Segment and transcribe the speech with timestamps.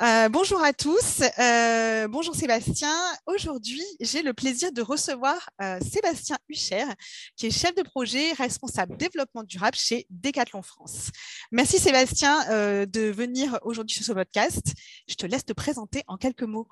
[0.00, 2.94] Euh, bonjour à tous, euh, bonjour Sébastien.
[3.26, 6.84] Aujourd'hui, j'ai le plaisir de recevoir euh, Sébastien Hucher,
[7.34, 11.10] qui est chef de projet responsable développement durable chez Decathlon France.
[11.50, 12.44] Merci Sébastien
[12.86, 14.72] de venir aujourd'hui sur ce podcast.
[15.08, 16.68] Je te laisse te présenter en quelques mots.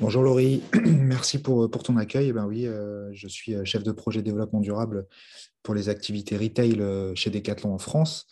[0.00, 2.28] Bonjour Laurie, merci pour, pour ton accueil.
[2.28, 2.66] Eh ben oui,
[3.12, 5.06] je suis chef de projet développement durable
[5.62, 6.80] pour les activités retail
[7.14, 8.26] chez Decathlon en France.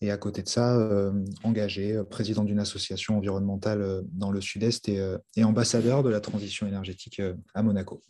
[0.00, 1.12] Et à côté de ça, euh,
[1.42, 6.66] engagé, euh, président d'une association environnementale euh, dans le sud-est et, ambassadeur de la transition
[6.66, 7.20] énergétique
[7.54, 8.02] à Monaco.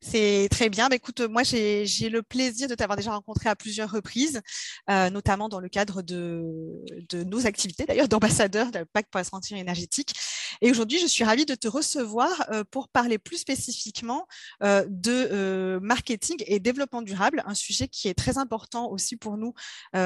[0.00, 0.88] C'est très bien.
[0.88, 4.40] Bah, écoute, moi, j'ai le plaisir de t'avoir déjà rencontré à plusieurs reprises,
[4.88, 6.82] notamment dans le cadre de,
[7.24, 10.14] nos activités, d'ailleurs, d'ambassadeur de la PAC pour la transition énergétique.
[10.62, 14.26] Et aujourd'hui, je suis ravie de te recevoir euh, pour parler plus spécifiquement
[14.62, 19.36] euh, de euh, marketing et développement durable, un sujet qui est très important aussi pour
[19.36, 19.54] nous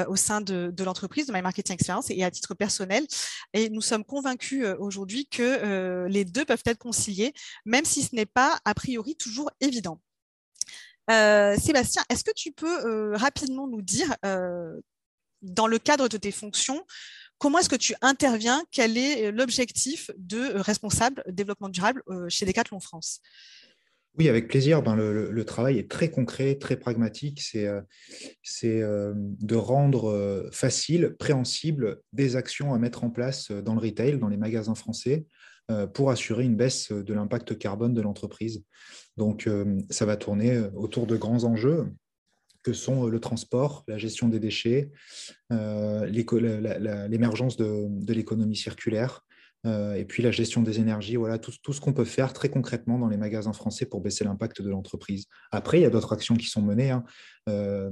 [0.07, 3.05] au sein de, l'entreprise, de My Marketing Experience et à titre personnel.
[3.53, 7.33] Et nous sommes convaincus aujourd'hui que les deux peuvent être conciliés,
[7.65, 9.84] même si ce n'est pas a priori toujours évident.
[11.09, 14.15] Sébastien, est-ce que tu peux rapidement nous dire,
[15.41, 16.83] dans le cadre de tes fonctions,
[17.37, 18.63] Comment est-ce que tu interviens?
[18.71, 23.21] Quel est euh, l'objectif de euh, responsable développement durable euh, chez Decathlon France?
[24.17, 24.81] Oui, avec plaisir.
[24.81, 27.41] Ben, le, travail est très concret, très pragmatique.
[27.41, 27.67] C'est
[28.81, 34.37] de rendre facile, préhensible des actions à mettre en place dans le retail, dans les
[34.37, 35.25] magasins français,
[35.93, 38.63] pour assurer une baisse de l'impact carbone de l'entreprise.
[39.17, 39.49] Donc,
[39.89, 41.87] ça va tourner autour de grands enjeux
[42.65, 44.91] que sont euh, le transport, la gestion des déchets,
[45.53, 49.21] euh, l'émergence de, l'économie circulaire,
[49.67, 52.99] euh, et puis la gestion des énergies, voilà tout, ce qu'on peut faire très concrètement
[52.99, 55.25] dans les magasins français pour baisser l'impact de l'entreprise.
[55.51, 57.03] Après, il y a d'autres actions qui sont menées hein,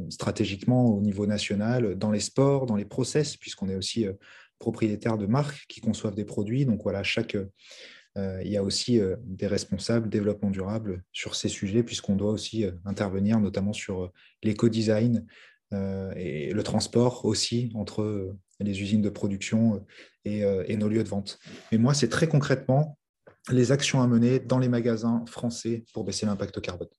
[0.09, 4.07] stratégiquement au niveau national, dans les sports, dans les process, puisqu'on est aussi
[4.63, 6.66] propriétaire de marques qui conçoivent des produits.
[6.66, 7.51] Donc voilà, chaque, euh,
[8.16, 12.66] il y a aussi euh, des responsables développement durable sur ces sujets, puisqu'on doit aussi
[12.66, 14.11] euh, intervenir notamment sur
[14.44, 15.25] l'éco-design
[16.16, 19.84] et le transport aussi entre les usines de production
[20.23, 21.40] et, nos lieux de vente.
[21.72, 23.00] Mais moi, c'est très concrètement
[23.50, 26.90] les actions à mener dans les magasins français pour baisser l'impact carbone.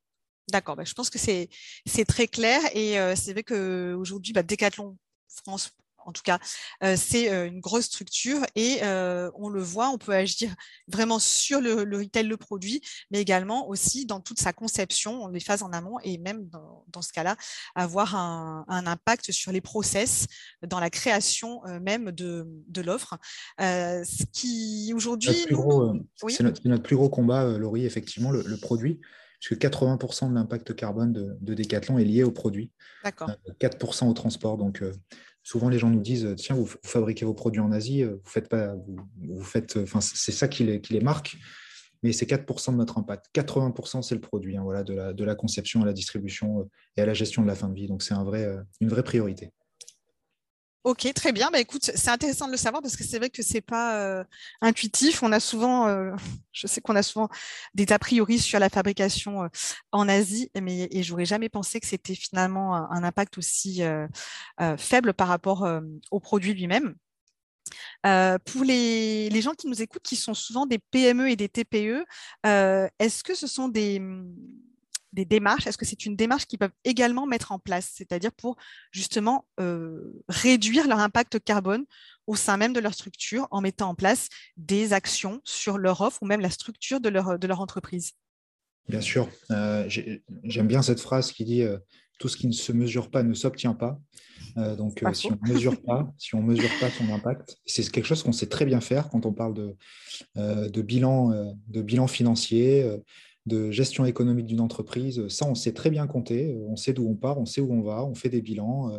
[0.51, 4.97] D'accord, bah, je pense que c'est très clair et c'est vrai qu'aujourd'hui, bah, Decathlon
[5.29, 5.71] France
[6.07, 6.39] en tout cas,
[6.83, 10.55] euh, c'est euh, une grosse structure et euh, on le voit, on peut agir
[10.89, 15.63] vraiment sur le, retail, le produit, mais également aussi dans toute sa conception, les phases
[15.63, 17.37] en amont et même dans, ce cas-là,
[17.75, 20.27] avoir un, impact sur les process,
[20.67, 22.47] dans la création même de,
[22.83, 23.17] l'offre.
[23.59, 25.31] ce qui aujourd'hui.
[26.29, 29.01] C'est notre, plus gros combat, Laurie, effectivement, le, produit
[29.41, 32.71] puisque 80% de l'impact carbone de, de, Decathlon est lié au produit,
[33.05, 34.57] 4% au transport.
[34.57, 34.83] Donc,
[35.44, 38.49] souvent les gens nous disent tiens, vous, fabriquez vos produits en Asie, euh, vous faites
[38.49, 38.75] pas,
[39.19, 41.37] vous, faites, enfin, c'est ça qui les, marque,
[42.03, 43.27] mais c'est 4% de notre impact.
[43.34, 46.65] 80% c'est le produit, hein, voilà, de la, conception à la distribution euh,
[46.97, 47.87] et à la gestion de la fin de vie.
[47.87, 49.53] Donc c'est un vrai, euh, une vraie priorité.
[50.84, 51.50] Ok, très bien.
[51.50, 54.22] Bah, écoute, c'est intéressant de le savoir parce que c'est vrai que c'est pas euh,
[54.61, 55.22] intuitif.
[55.22, 56.12] On a souvent, euh,
[56.53, 57.31] je sais qu'on a souvent
[57.75, 59.49] des a priori sur la fabrication euh,
[59.93, 63.83] en Asie, mais et j'aurais jamais pensé que c'était finalement un, impact aussi
[64.78, 65.67] faible par rapport
[66.11, 66.94] au produit lui-même.
[68.03, 72.05] pour les, les, gens qui nous écoutent, qui sont souvent des PME et des TPE,
[72.44, 74.00] est-ce que ce sont des
[75.15, 78.57] des démarches Est-ce que c'est une démarche qu'ils peuvent également mettre en place, c'est-à-dire pour
[78.91, 81.85] justement euh, réduire leur impact carbone
[82.27, 86.23] au sein même de leur structure en mettant en place des actions sur leur offre
[86.23, 88.13] ou même la structure de leur, de leur entreprise?
[88.89, 89.29] Bien sûr.
[89.51, 91.79] Euh, j'aime bien cette phrase qui dit euh,
[92.19, 93.99] tout ce qui ne se mesure pas ne s'obtient pas.
[94.57, 98.23] donc, si on ne mesure pas, si on mesure pas son impact, c'est quelque chose
[98.23, 99.77] qu'on sait très bien faire quand on parle de,
[100.37, 102.89] de bilan, de bilan financier
[103.47, 107.15] de gestion économique d'une entreprise, ça, on sait très bien compter, on sait d'où on
[107.15, 108.99] part, on sait où on va, on fait des bilans, euh,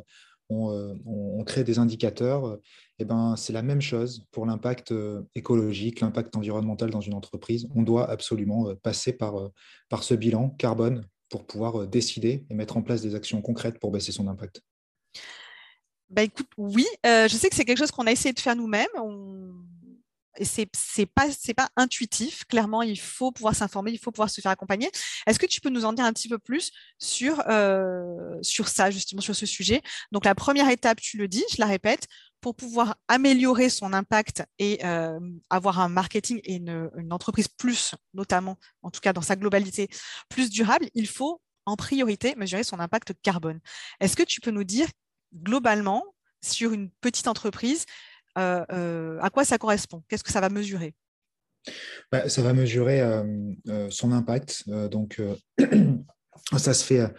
[0.51, 2.59] euh, on, crée des indicateurs.
[3.00, 7.68] Eh ben, c'est la même chose pour l'impact euh, écologique, l'impact environnemental dans une entreprise.
[7.75, 9.50] On doit absolument passer par,
[9.89, 13.91] par ce bilan carbone pour pouvoir décider et mettre en place des actions concrètes pour
[13.91, 14.62] baisser son impact.
[16.12, 18.86] Bah écoute, oui, je sais que c'est quelque chose qu'on a essayé de faire nous-mêmes.
[20.42, 22.46] C'est c'est pas pas intuitif.
[22.46, 24.90] Clairement, il faut pouvoir s'informer, il faut pouvoir se faire accompagner.
[25.28, 29.22] Est-ce que tu peux nous en dire un petit peu plus sur euh, ça justement
[29.22, 29.82] sur ce sujet?
[30.12, 32.08] Donc la première étape, tu le dis, je la répète,
[32.42, 38.58] pour pouvoir améliorer son impact et euh, avoir un marketing et une entreprise plus, notamment
[38.84, 39.88] en tout cas dans sa globalité,
[40.30, 43.60] plus durable, il faut en priorité mesurer son impact carbone.
[44.00, 44.88] Est-ce que tu peux nous dire
[45.34, 46.04] globalement
[46.44, 47.86] sur une petite entreprise
[48.36, 50.04] à quoi ça correspond?
[50.08, 50.94] Qu'est-ce que ça va mesurer?
[52.12, 53.02] Bah, Ça va mesurer
[53.90, 54.70] son impact.
[54.90, 55.22] donc,
[56.58, 57.12] ça se fait,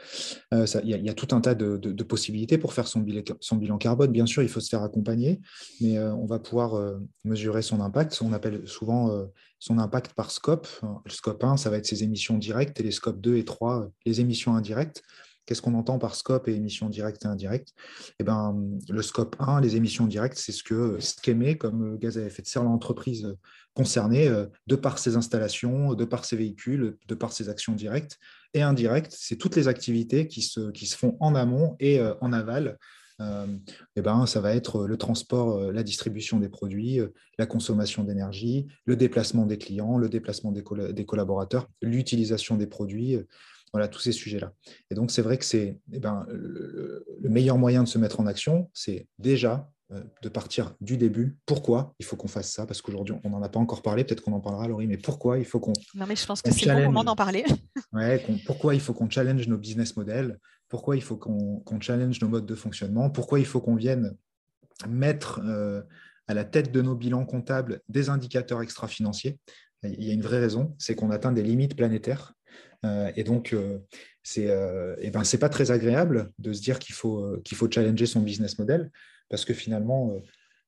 [0.53, 4.13] il y, a tout un tas de, possibilités pour faire son bilan, son bilan, carbone.
[4.13, 5.41] Bien sûr, il faut se faire accompagner,
[5.81, 8.21] mais on va pouvoir mesurer son impact.
[8.23, 9.27] On appelle souvent
[9.59, 10.69] son impact par scope.
[11.05, 13.91] Le scope 1, ça va être ses émissions directes, et les scopes 2 et 3,
[14.05, 15.03] les émissions indirectes.
[15.47, 17.73] Qu'est-ce qu'on entend par scope et émissions directes et indirectes?
[18.19, 18.57] Eh ben,
[18.89, 22.43] Le scope 1, les émissions directes, c'est ce que ce qu'émet comme gaz à effet
[22.43, 23.35] de serre l'entreprise
[23.75, 24.29] concernée
[24.67, 28.19] de par ses installations, de par ses véhicules, de par ses actions directes.
[28.55, 32.33] Et indirectes, c'est toutes les activités qui se, qui se font en amont et en
[32.33, 32.79] aval
[33.21, 33.47] euh,
[33.97, 37.01] eh ben, ça va être le transport, la distribution des produits,
[37.39, 40.63] la consommation d'énergie, le déplacement des clients, le déplacement des,
[40.93, 43.19] des collaborateurs, l'utilisation des produits,
[43.77, 44.55] voilà, tous ces sujets-là.
[44.91, 48.27] Et donc, c'est vrai que c'est eh ben, le, meilleur moyen de se mettre en
[48.27, 51.37] action, c'est déjà euh, de partir du début.
[51.45, 52.65] Pourquoi il faut qu'on fasse ça?
[52.65, 55.39] Parce qu'aujourd'hui, on n'en a pas encore parlé, peut-être qu'on en parlera, Laurie, mais pourquoi
[55.39, 55.75] il faut qu'on.
[55.95, 57.45] Non, mais je pense que c'est le moment d'en parler.
[57.93, 60.39] ouais, pourquoi il faut qu'on challenge nos business models?
[60.69, 63.11] Pourquoi il faut qu'on challenge nos modes de fonctionnement?
[63.11, 64.17] Pourquoi il faut qu'on vienne
[64.89, 65.83] mettre euh,
[66.29, 69.39] à la tête de nos bilans comptables des indicateurs extra-financiers?
[69.83, 72.33] Il y a une vraie raison, c'est qu'on atteint des limites planétaires
[72.85, 73.79] euh, et donc, euh,
[74.23, 78.07] c'est euh, ben, c'est pas très agréable de se dire qu'il faut, qu'il faut challenger
[78.07, 78.91] son business model,
[79.29, 80.15] parce que finalement,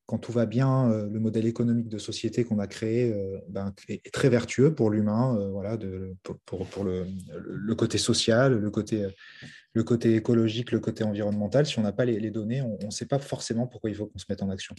[0.05, 3.13] quand tout va bien, le modèle économique de société qu'on a créé
[3.47, 5.77] ben, est, très vertueux pour l'humain, voilà,
[6.45, 9.07] pour, le, côté social, le côté,
[9.73, 11.65] le côté écologique, le côté environnemental.
[11.65, 14.17] Si on n'a pas les, données, on ne sait pas forcément pourquoi il faut qu'on
[14.17, 14.73] se mette en action.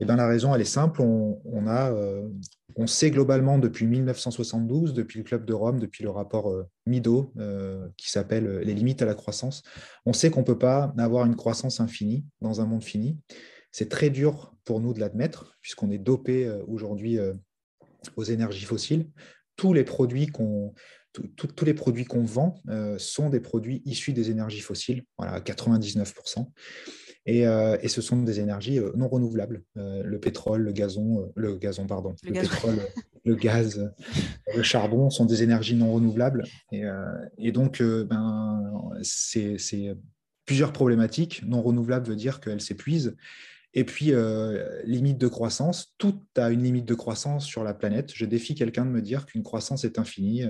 [0.00, 1.00] Et ben, la raison, elle est simple.
[1.00, 1.90] On, a,
[2.78, 7.32] on sait globalement depuis 1972, depuis le Club de Rome, depuis le rapport euh, Mido,
[7.38, 9.62] euh, qui s'appelle euh, Les limites à la croissance,
[10.04, 13.18] on sait qu'on ne peut pas avoir une croissance infinie dans un monde fini.
[13.72, 17.18] C'est très dur pour nous de l'admettre, puisqu'on est dopé aujourd'hui
[18.16, 19.10] aux énergies fossiles.
[19.56, 20.72] Tous les produits qu'on
[21.36, 22.62] tous les produits qu'on vend
[22.96, 26.46] sont des produits issus des énergies fossiles, voilà, 99%.
[27.28, 29.62] Euh, et, ce sont des énergies euh, non renouvelables.
[29.76, 32.78] Euh, le pétrole, le gazon, le gazon, pardon, le, pétrole,
[33.24, 33.92] le gaz,
[34.54, 36.44] le charbon sont des énergies non renouvelables.
[36.72, 39.96] Et, donc, ben, c'est
[40.44, 41.42] plusieurs problématiques.
[41.44, 43.16] Non renouvelable veut dire qu'elles s'épuisent.
[43.74, 44.12] Et puis,
[44.84, 45.94] limite de croissance.
[45.98, 48.12] Tout a une limite de croissance sur la planète.
[48.14, 50.44] Je défie quelqu'un de me dire qu'une croissance est infinie.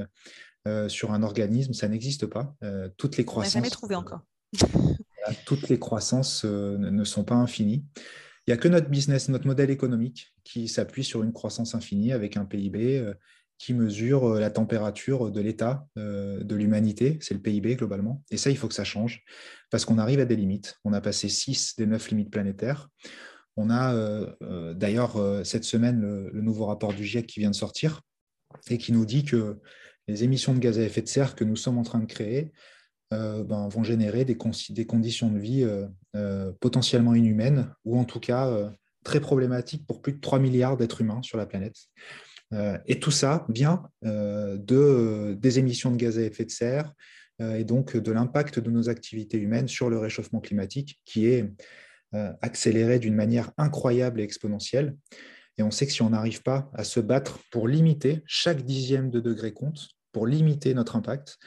[0.88, 2.54] sur un organisme, ça n'existe pas.
[2.98, 3.54] toutes les croissances.
[3.54, 4.20] On n'a jamais trouvé encore.
[5.44, 7.84] toutes les croissances euh, ne sont pas infinies.
[8.46, 12.12] Il n'y a que notre business, notre modèle économique qui s'appuie sur une croissance infinie
[12.12, 13.14] avec un PIB euh,
[13.58, 18.22] qui mesure euh, la température de l'état de l'humanité, c'est le PIB globalement.
[18.30, 19.24] Et ça, il faut que ça change
[19.70, 20.76] parce qu'on arrive à des limites.
[20.84, 22.88] On a passé 6 des 9 limites planétaires.
[23.56, 23.94] On a
[24.74, 28.02] d'ailleurs cette semaine le, nouveau rapport du GIEC qui vient de sortir
[28.68, 29.58] et qui nous dit que
[30.06, 32.52] les émissions de gaz à effet de serre que nous sommes en train de créer
[33.12, 35.86] euh, ben, vont générer des, conditions de vie euh,
[36.16, 38.72] euh, potentiellement inhumaines ou en tout cas
[39.04, 41.76] très problématiques pour plus de 3 milliards d'êtres humains sur la planète.
[42.86, 46.92] et tout ça vient de, des émissions de gaz à effet de serre
[47.40, 51.48] et donc de l'impact de nos activités humaines sur le réchauffement climatique qui est
[52.12, 54.96] accéléré d'une manière incroyable et exponentielle.
[55.58, 59.10] Et on sait que si on n'arrive pas à se battre pour limiter, chaque dixième
[59.10, 61.38] de degré compte, pour limiter notre impact,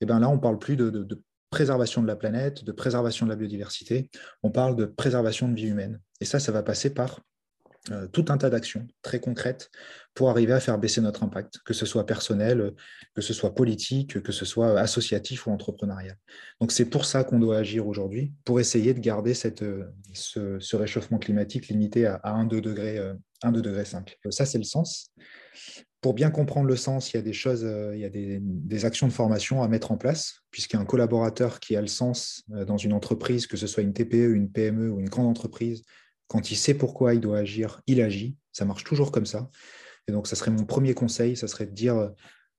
[0.00, 1.06] et eh bien là, on parle plus de,
[1.50, 4.10] préservation de la planète, de préservation de la biodiversité,
[4.42, 6.00] on parle de préservation de vie humaine.
[6.20, 7.20] Et ça, ça va passer par
[7.90, 9.70] euh, tout un tas d'actions très concrètes
[10.14, 12.74] pour arriver à faire baisser notre impact, que ce soit personnel,
[13.14, 16.16] que ce soit politique, que ce soit associatif ou entrepreneurial.
[16.60, 20.76] Donc c'est pour ça qu'on doit agir aujourd'hui, pour essayer de garder cette, euh, ce,
[20.76, 22.98] réchauffement climatique limité à, 1-2 degrés,
[23.42, 24.18] 1, euh, degrés 5.
[24.30, 25.10] Ça, c'est le sens
[26.00, 28.84] pour bien comprendre le sens, il y a des choses, euh, il y a des,
[28.84, 32.76] actions de formation à mettre en place, puisqu'un collaborateur qui a le sens euh, dans
[32.76, 35.82] une entreprise, que ce soit une TPE, une PME ou une grande entreprise,
[36.28, 38.36] quand il sait pourquoi il doit agir, il agit.
[38.52, 39.50] Ça marche toujours comme ça.
[40.06, 42.08] Et donc, ça serait mon premier conseil, ça serait de dire euh,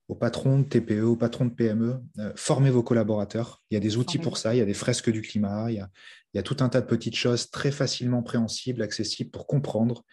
[0.09, 2.01] aux patrons de TPE, aux patrons de PME,
[2.35, 3.61] formez vos collaborateurs.
[3.69, 5.75] Il y a des outils pour ça, il y a des fresques du climat, il
[5.75, 5.87] y a,
[6.33, 10.03] il y a tout un tas de petites choses très facilement préhensibles, accessibles pour comprendre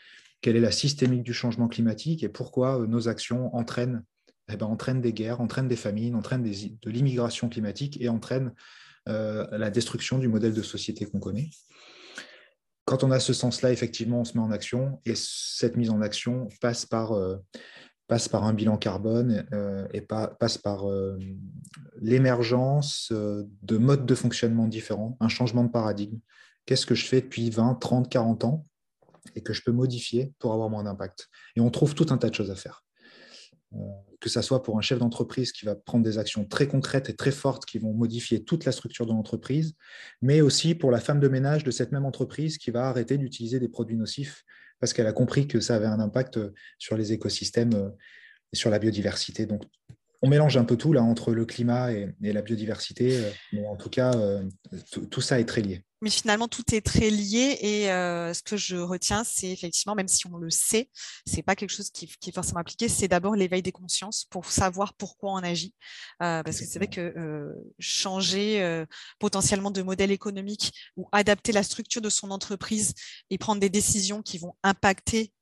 [0.40, 4.04] quelle est la systémique du changement climatique et pourquoi euh, nos actions entraînent,
[4.50, 8.52] eh ben, entraînent des guerres, entraînent des famines, entraînent de l'immigration climatique et entraînent
[9.08, 11.50] euh, la destruction du modèle de société qu'on connaît.
[12.84, 16.00] Quand on a ce sens-là, effectivement, on se met en action et cette mise en
[16.00, 17.36] action passe par, euh,
[18.06, 19.44] passe par un bilan carbone
[19.92, 20.84] et passe par
[22.00, 26.20] l'émergence de modes de fonctionnement différents, un changement de paradigme.
[26.66, 28.66] Qu'est-ce que je fais depuis 20, 30, 40 ans?
[29.34, 31.28] Et que je peux modifier pour avoir moins d'impact.
[31.56, 32.84] Et on trouve tout un tas de choses à faire.
[33.74, 33.78] Euh,
[34.20, 37.16] que ce soit pour un chef d'entreprise qui va prendre des actions très concrètes et
[37.16, 39.74] très fortes qui vont modifier toute la structure de l'entreprise,
[40.22, 43.60] mais aussi pour la femme de ménage de cette même entreprise qui va arrêter d'utiliser
[43.60, 44.44] des produits nocifs
[44.80, 46.38] parce qu'elle a compris que ça avait un impact
[46.78, 47.90] sur les écosystèmes euh,
[48.52, 49.46] et sur la biodiversité.
[49.46, 49.62] Donc,
[50.22, 53.76] on mélange un peu tout là entre le climat et, la biodiversité, euh, mais en
[53.76, 54.12] tout cas,
[55.10, 55.82] tout ça est très lié.
[56.02, 60.08] Mais finalement tout est très lié et euh, ce que je retiens c'est effectivement même
[60.08, 60.90] si on le sait
[61.24, 64.92] c'est pas quelque chose qui, est forcément appliqué c'est d'abord l'éveil des consciences pour savoir
[64.92, 65.74] pourquoi on agit
[66.22, 68.84] euh, parce que c'est vrai que euh, changer
[69.18, 72.92] potentiellement de modèle économique ou adapter la structure de son entreprise
[73.30, 75.32] et prendre des décisions qui vont impacter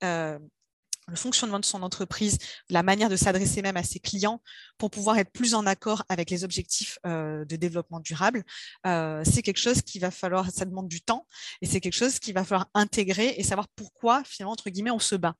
[1.09, 2.39] le fonctionnement de son entreprise,
[2.71, 4.41] la manière de s'adresser même à ses clients
[4.79, 8.45] pour pouvoir être plus en accord avec les objectifs euh, de développement durable,
[8.87, 11.27] euh, c'est quelque chose qui va falloir, ça demande du temps
[11.61, 14.99] et c'est quelque chose qu'il va falloir intégrer et savoir pourquoi finalement entre guillemets on
[14.99, 15.35] se bat.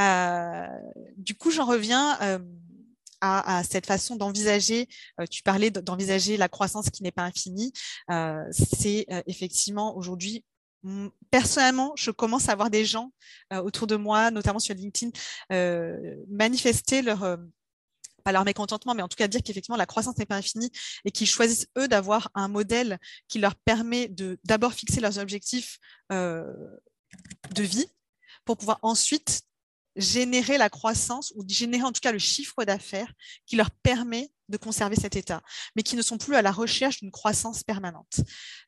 [0.00, 0.66] Euh,
[1.16, 2.18] du coup, j'en reviens.
[3.26, 4.86] À, cette façon d'envisager,
[5.30, 7.72] tu parlais d'envisager la croissance qui n'est pas infinie,
[8.50, 10.44] c'est effectivement aujourd'hui
[11.30, 13.12] personnellement, je commence à avoir des gens
[13.52, 15.10] euh, autour de moi, notamment sur LinkedIn,
[15.52, 17.36] euh, manifester leur euh,
[18.22, 20.70] pas leur mécontentement, mais en tout cas dire qu'effectivement la croissance n'est pas infinie
[21.04, 22.98] et qu'ils choisissent eux d'avoir un modèle
[23.28, 25.78] qui leur permet de d'abord fixer leurs objectifs
[26.10, 27.86] de vie
[28.46, 29.42] pour pouvoir ensuite
[29.96, 33.12] générer la croissance ou générer en tout cas le chiffre d'affaires
[33.44, 35.42] qui leur permet de conserver cet état,
[35.76, 38.20] mais qui ne sont plus à la recherche d'une croissance permanente.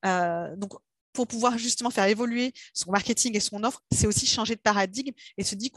[0.03, 0.75] donc
[1.17, 5.13] pour pouvoir justement faire évoluer son marketing et son offre, c'est aussi changer de paradigme
[5.39, 5.73] et se, dire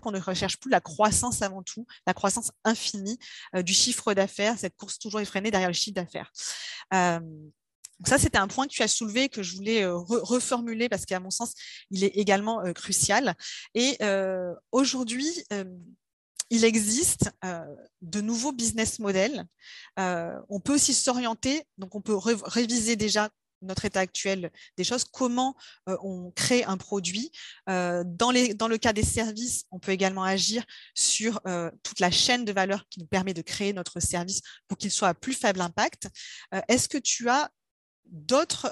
[0.00, 3.18] qu'on, ne recherche plus la croissance avant tout, la croissance infinie
[3.54, 6.32] euh, du chiffre d'affaires, cette course toujours effrénée derrière le chiffre d'affaires.
[6.94, 7.20] Euh,
[8.06, 11.20] ça, c'était un point que tu as soulevé que je voulais euh, reformuler parce qu'à
[11.20, 11.52] mon sens,
[11.90, 13.36] il est également crucial.
[13.74, 13.98] Et
[14.72, 15.28] aujourd'hui,
[16.50, 17.30] il existe
[18.02, 19.44] de nouveaux business models.
[19.96, 23.30] on peut aussi s'orienter, donc on peut réviser déjà
[23.64, 25.56] notre état actuel des choses, comment
[25.88, 27.32] euh, on crée un produit.
[27.68, 32.44] Euh, dans, le cas des services, on peut également agir sur euh, toute la chaîne
[32.44, 35.60] de valeur qui nous permet de créer notre service pour qu'il soit à plus faible
[35.60, 36.08] impact.
[36.68, 37.50] Est-ce que tu as
[38.06, 38.70] d'autres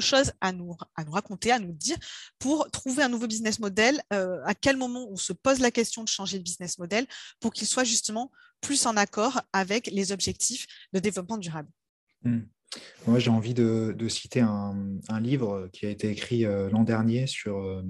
[0.00, 1.96] choses à nous, raconter, à nous dire
[2.38, 6.08] pour trouver un nouveau business model, à quel moment on se pose la question de
[6.08, 7.06] changer de business model
[7.40, 8.30] pour qu'il soit justement
[8.62, 11.68] plus en accord avec les objectifs de développement durable?
[12.22, 12.40] Mmh.
[13.06, 17.82] Moi, j'ai envie de, citer un, livre qui a été écrit euh, l'an dernier euh,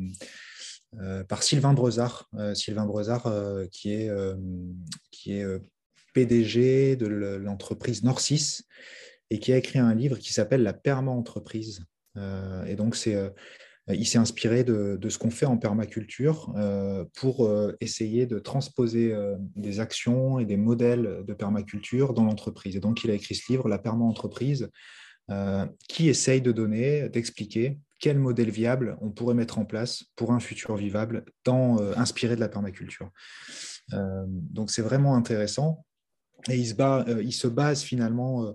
[1.01, 2.29] euh, par Sylvain Brezard.
[2.55, 3.31] Sylvain Brezard,
[3.71, 4.11] qui est,
[5.11, 5.47] qui est
[6.15, 8.63] PDG de l'entreprise Norcis
[9.31, 11.85] et qui a écrit un livre qui s'appelle La perma-entreprise.
[12.67, 13.33] et donc, c'est
[13.89, 19.15] il s'est inspiré de, ce qu'on fait en permaculture euh, pour euh, essayer de transposer
[19.57, 22.77] des actions et des modèles de permaculture dans l'entreprise.
[22.77, 24.71] Et donc, il a écrit ce livre, La perma-entreprise,
[25.89, 30.41] qui essaye de donner, d'expliquer quel modèle viable on pourrait mettre en place pour un
[30.41, 31.25] futur vivable,
[31.97, 33.11] inspiré de la permaculture.
[33.91, 35.85] donc, c'est vraiment intéressant.
[36.51, 38.55] Et il se, base finalement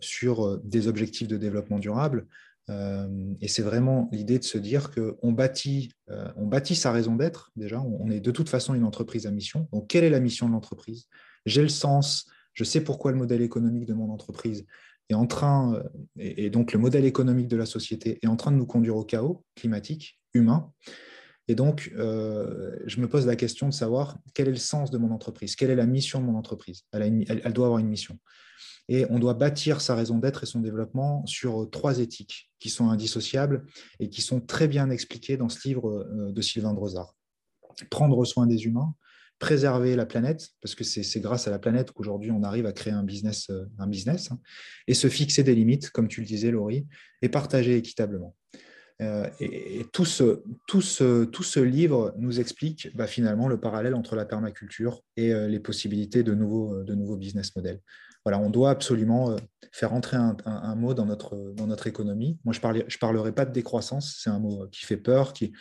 [0.00, 2.26] sur des objectifs de développement durable, euh,
[2.68, 7.50] et c'est vraiment l'idée de se dire qu'on bâtit, euh, on bâtit sa raison d'être,
[7.56, 9.68] déjà, on est de toute façon une entreprise à mission.
[9.72, 11.08] Donc, quelle est la mission de l'entreprise?
[11.46, 14.66] J'ai le sens, je sais pourquoi le modèle économique de mon entreprise
[15.08, 15.82] est en train, euh,
[16.18, 19.04] et, donc le modèle économique de la société est en train de nous conduire au
[19.04, 20.72] chaos climatique, humain.
[21.48, 25.10] Et donc, je me pose la question de savoir quel est le sens de mon
[25.10, 26.84] entreprise, quelle est la mission de mon entreprise?
[26.92, 28.20] elle doit avoir une mission.
[28.90, 32.68] Et on doit bâtir sa raison d'être et son développement sur euh, trois éthiques qui
[32.68, 33.64] sont indissociables
[34.00, 37.14] et qui sont très bien expliquées dans ce livre euh, de Sylvain Drozard.
[37.88, 38.92] Prendre soin des humains,
[39.38, 42.92] préserver la planète, parce que c'est grâce à la planète qu'aujourd'hui on arrive à créer
[42.92, 44.40] un business, euh, un business hein,
[44.88, 46.88] et se fixer des limites, comme tu le disais, Laurie,
[47.22, 48.34] et partager équitablement.
[48.98, 55.60] et, tout, ce, livre nous explique bah, finalement le parallèle entre la permaculture et les
[55.60, 57.80] possibilités de nouveaux, de nouveaux business models
[58.26, 59.36] on doit absolument euh,
[59.72, 62.38] faire entrer un, mot dans notre, économie.
[62.44, 65.52] Moi, je ne parlerai pas de décroissance, c'est un mot qui fait peur, qui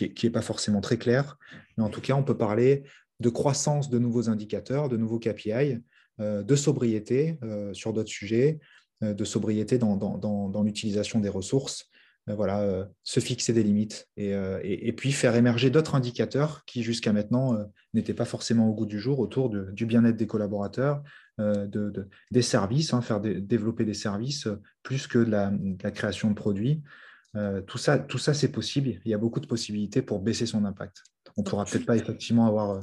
[0.00, 1.38] n'est pas forcément très clair,
[1.76, 2.82] mais en tout cas, on peut parler
[3.20, 5.78] de croissance de nouveaux indicateurs, de nouveaux KPI,
[6.20, 8.58] euh, de sobriété euh, sur d'autres sujets,
[9.00, 11.90] de sobriété dans, l'utilisation des ressources,
[12.26, 14.30] voilà, se fixer des limites et,
[14.62, 17.54] et, puis faire émerger d'autres indicateurs qui jusqu'à maintenant
[17.92, 21.02] n'étaient pas forcément au goût du jour autour du bien-être des collaborateurs,
[21.40, 26.30] euh, de, des services, hein, faire développer des services euh, plus que de la, création
[26.30, 26.82] de produits.
[27.66, 29.00] tout ça, tout ça c'est possible.
[29.04, 31.02] Il y a beaucoup de possibilités pour baisser son impact.
[31.36, 32.80] On ne pourra peut-être pas effectivement avoir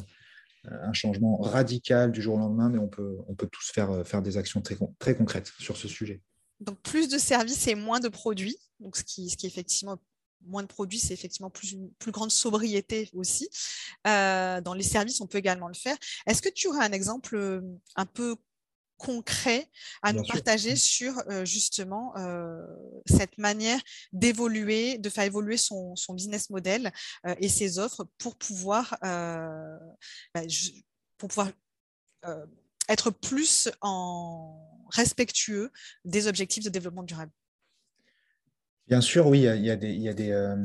[0.70, 4.22] un changement radical du jour au lendemain, mais on peut, on peut tous faire, faire
[4.22, 6.22] des actions très, très concrètes sur ce sujet.
[6.62, 9.98] Donc plus de services et moins de produits, donc ce qui, ce qui effectivement
[10.46, 13.50] moins de produits, c'est effectivement plus une plus grande sobriété aussi.
[14.08, 15.98] Euh, dans les services, on peut également le faire.
[16.28, 17.62] Est-ce que tu aurais un exemple euh,
[17.96, 18.36] un peu
[18.98, 19.68] concret
[20.04, 22.14] à nous partager sur euh, justement
[23.08, 23.80] cette manière
[24.14, 26.92] d'évoluer, de faire évoluer son, business model
[27.40, 30.42] et ses offres pour pouvoir, bah,
[31.18, 31.52] pour pouvoir
[32.90, 35.72] être plus en respectueux
[36.06, 37.32] des objectifs de développement durable
[38.92, 40.56] Bien sûr, oui, il y a, des,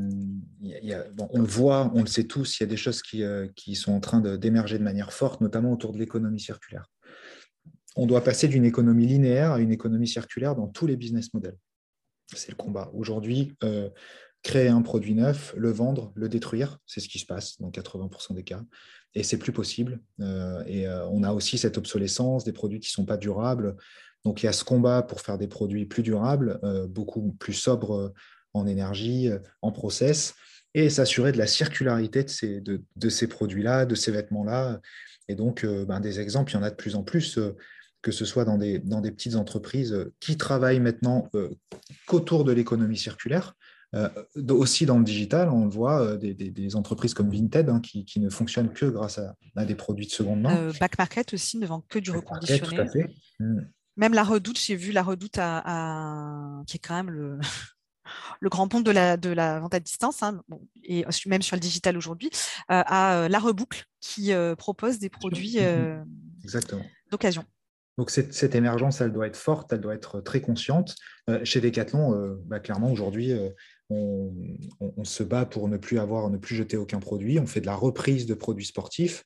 [1.31, 3.93] on le voit, on le sait tous, il y a des choses qui, euh, sont
[3.93, 6.91] en train d'émerger de, manière forte, notamment autour de l'économie circulaire.
[7.95, 11.57] On doit passer d'une économie linéaire à une économie circulaire dans tous les business models.
[12.35, 12.91] C'est le combat.
[12.95, 13.91] Aujourd'hui, euh,
[14.43, 18.35] créer un produit neuf, le vendre, le détruire, c'est ce qui se passe dans 80%
[18.35, 18.63] des cas,
[19.15, 20.01] et c'est plus possible.
[20.19, 23.77] Euh, et on a aussi cette obsolescence des produits qui ne sont pas durables.
[24.27, 27.53] Donc il y a ce combat pour faire des produits plus durables, euh, beaucoup plus
[27.53, 28.15] sobres euh,
[28.55, 30.35] en énergie, euh, en process,
[30.75, 34.81] et s'assurer de la circularité de ces, de, ces produits-là, de ces vêtements-là.
[35.29, 37.39] Et donc, ben, des exemples, il y en a de plus en plus,
[38.03, 41.31] que ce soit dans des, dans des petites entreprises qui travaillent maintenant
[42.07, 43.55] qu'autour de l'économie circulaire,
[44.51, 48.85] aussi dans le digital, on voit des, entreprises comme Vinted hein, qui, ne fonctionnent que
[48.85, 50.71] grâce à, des produits de seconde main.
[50.79, 52.77] Back Market aussi ne vend que du reconditionné.
[52.77, 53.09] tout à fait.
[53.41, 53.61] Mmh.
[53.97, 57.39] Même la Redoute, j'ai vu la Redoute à, qui est quand même le,
[58.41, 60.43] le grand pont de la, de la vente à distance, hein,
[60.85, 62.31] et même sur le digital aujourd'hui,
[62.71, 65.59] euh, à euh, la Reboucle qui euh, propose des produits
[67.11, 67.45] d'occasion.
[67.99, 70.97] Donc cette, cette, émergence, elle doit être forte, elle doit être très consciente.
[71.45, 73.33] chez Decathlon, bah, clairement aujourd'hui,
[73.89, 74.35] on,
[74.81, 77.39] on, se bat pour ne plus avoir, ne plus jeter aucun produit.
[77.39, 79.25] On fait de la reprise de produits sportifs.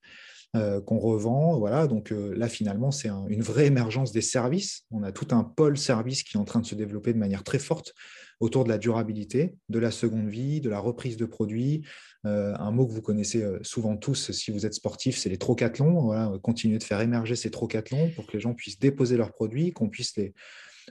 [0.56, 1.56] Euh, qu'on revend.
[1.60, 4.82] Voilà, donc euh, là, finalement, c'est une vraie émergence des services.
[4.90, 7.44] On a tout un pôle service qui est en train de se développer de manière
[7.44, 7.94] très forte
[8.40, 11.86] autour de la durabilité, de la seconde vie, de la reprise de produits.
[12.26, 16.00] Euh, un mot que vous connaissez souvent tous si vous êtes sportif, c'est les trocathlons.
[16.00, 19.70] Voilà, continuer de faire émerger ces trocathlons pour que les gens puissent déposer leurs produits,
[19.70, 20.34] qu'on puisse les,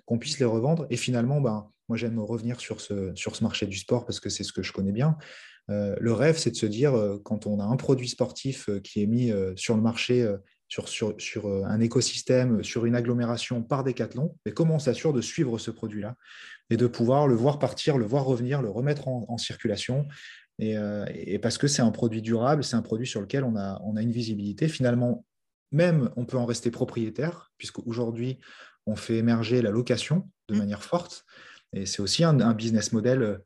[0.06, 0.88] qu'on puisse les revendre.
[0.90, 4.30] Et finalement, ben, moi, j'aime revenir sur ce, sur ce marché du sport parce que
[4.30, 5.18] c'est ce que je connais bien.
[5.70, 8.80] Euh, le rêve, c'est de se dire, euh, quand on a un produit sportif euh,
[8.80, 10.28] qui est mis sur le marché,
[10.68, 15.58] sur, sur, un écosystème, sur une agglomération par Decathlon, mais comment on s'assure de suivre
[15.58, 16.16] ce produit-là
[16.70, 20.08] et de pouvoir le voir partir, le voir revenir, le remettre en, circulation
[20.60, 23.96] et, parce que c'est un produit durable, c'est un produit sur lequel on a, on
[23.96, 24.68] a une visibilité.
[24.68, 25.26] Finalement,
[25.72, 28.40] même on peut en rester propriétaire, puisqu'aujourd'hui,
[28.86, 30.58] on fait émerger la location de mmh.
[30.58, 31.26] manière forte.
[31.74, 33.42] Et c'est aussi un, un, business model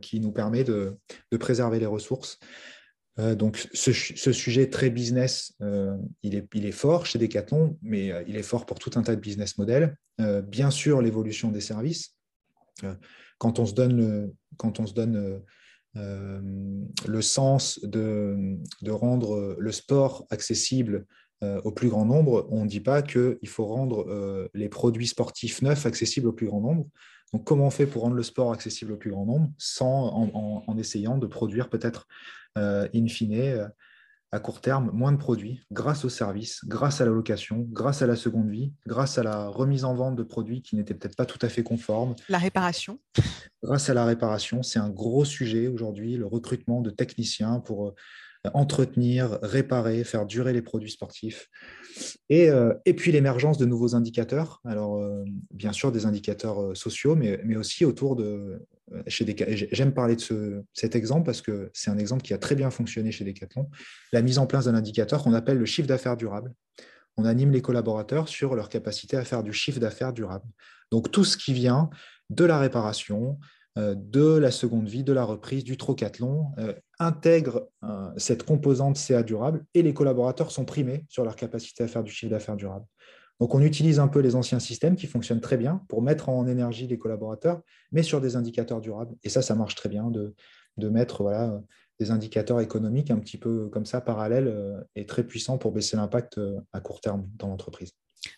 [0.00, 0.96] qui nous permet de,
[1.38, 2.38] préserver les ressources.
[3.18, 8.42] Euh, donc, ce, sujet très business, euh, il, est, fort chez Decathlon, mais il est
[8.42, 9.96] fort pour tout un tas de business models.
[10.46, 12.16] bien sûr, l'évolution des services.
[13.38, 14.32] quand on se donne
[15.94, 21.06] le, sens de, rendre le sport accessible
[21.42, 25.84] au plus grand nombre, on ne dit pas qu'il faut rendre les produits sportifs neufs
[25.84, 26.86] accessibles au plus grand nombre.
[27.32, 30.30] Donc, comment on fait pour rendre le sport accessible au plus grand nombre sans,
[30.66, 32.08] en, essayant de produire peut-être
[32.58, 33.68] euh, in fine, euh,
[34.32, 38.06] à court terme, moins de produits grâce au service, grâce à la location, grâce à
[38.06, 41.26] la seconde vie, grâce à la remise en vente de produits qui n'étaient peut-être pas
[41.26, 42.14] tout à fait conformes?
[42.28, 43.00] La réparation.
[43.62, 47.94] Grâce à la réparation, c'est un gros sujet aujourd'hui, le recrutement de techniciens pour euh,
[48.54, 51.48] entretenir, réparer, faire durer les produits sportifs.
[52.28, 54.60] Et, euh, et puis l'émergence de nouveaux indicateurs.
[54.64, 58.66] Alors, euh, bien sûr, des indicateurs euh, sociaux, mais, mais aussi autour de.
[59.06, 59.36] Chez des,
[59.70, 62.70] j'aime parler de ce, cet exemple parce que c'est un exemple qui a très bien
[62.70, 63.70] fonctionné chez Decathlon.
[64.12, 66.52] La mise en place d'un indicateur qu'on appelle le chiffre d'affaires durable.
[67.16, 70.44] On anime les collaborateurs sur leur capacité à faire du chiffre d'affaires durable.
[70.90, 71.88] Donc, tout ce qui vient
[72.30, 73.38] de la réparation,
[73.76, 79.22] de la seconde vie, de la reprise, du trocathlon, euh, intègre euh, cette composante CA
[79.22, 82.84] durable et les collaborateurs sont primés sur leur capacité à faire du chiffre d'affaires durable.
[83.38, 86.46] Donc on utilise un peu les anciens systèmes qui fonctionnent très bien pour mettre en
[86.46, 89.14] énergie les collaborateurs, mais sur des indicateurs durables.
[89.22, 90.34] Et ça, ça marche très bien de,
[90.76, 91.62] de mettre voilà,
[91.98, 96.38] des indicateurs économiques un petit peu comme ça, parallèles et très puissants pour baisser l'impact
[96.72, 97.92] à court terme dans l'entreprise.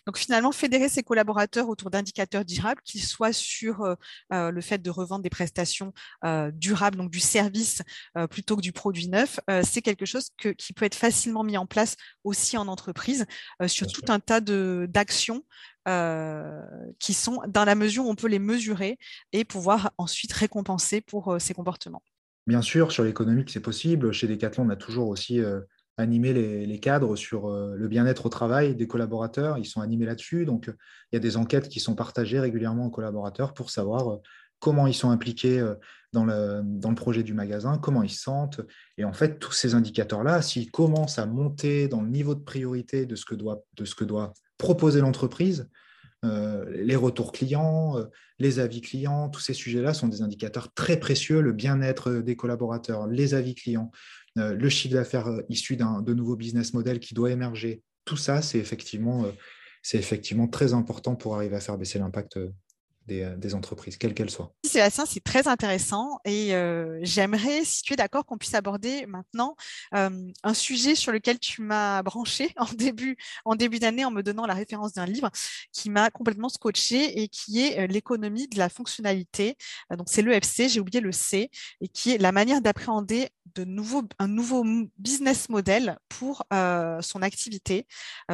[0.05, 3.95] Donc finalement, fédérer ses collaborateurs autour d'indicateurs durables, qu'ils soient sur euh,
[4.31, 5.93] euh, le fait de revendre des prestations
[6.25, 7.81] euh, durables, donc du service
[8.29, 11.95] plutôt que du produit neuf, c'est quelque chose qui peut être facilement mis en place
[12.23, 13.25] aussi en entreprise
[13.67, 15.43] sur tout un tas d'actions
[16.99, 18.97] qui sont dans la mesure où on peut les mesurer
[19.31, 22.03] et pouvoir ensuite récompenser pour ces comportements.
[22.47, 24.11] Bien sûr, sur l'économique, c'est possible.
[24.11, 25.41] Chez Decathlon, on a toujours aussi
[25.97, 29.57] animé les, cadres sur le bien-être au travail des collaborateurs.
[29.57, 30.45] Ils sont animés là-dessus.
[30.45, 34.19] Donc, il y a des enquêtes qui sont partagées régulièrement aux collaborateurs pour savoir
[34.63, 35.75] comment ils sont impliqués euh,
[36.13, 38.61] dans le, projet du magasin, comment ils se sentent.
[38.97, 43.05] Et en fait, tous ces indicateurs-là, s'ils commencent à monter dans le niveau de priorité
[43.05, 45.69] de ce que doit, proposer l'entreprise,
[46.23, 48.05] euh, les retours clients, euh,
[48.39, 53.07] les avis clients, tous ces sujets-là sont des indicateurs très précieux, le bien-être des collaborateurs,
[53.07, 53.91] les avis clients,
[54.35, 57.83] le chiffre d'affaires issu de nouveaux business models qui doit émerger.
[58.05, 59.25] Tout ça, c'est effectivement,
[59.81, 62.37] c'est effectivement très important pour arriver à faire baisser l'impact
[63.11, 64.53] euh, des, entreprises, quelles qu'elles soient.
[64.63, 69.57] Sébastien, c'est très intéressant et euh, j'aimerais, si tu es d'accord, qu'on puisse aborder maintenant
[69.93, 74.23] euh, un sujet sur lequel tu m'as branché en début, en début d'année en me
[74.23, 75.29] donnant la référence d'un livre
[75.73, 79.57] qui m'a complètement scotché et qui est l'économie de la fonctionnalité.
[79.91, 84.03] donc c'est l'EFC, j'ai oublié le C, et qui est la manière d'appréhender de nouveaux,
[84.19, 84.65] un nouveau
[84.97, 87.87] business model pour son activité,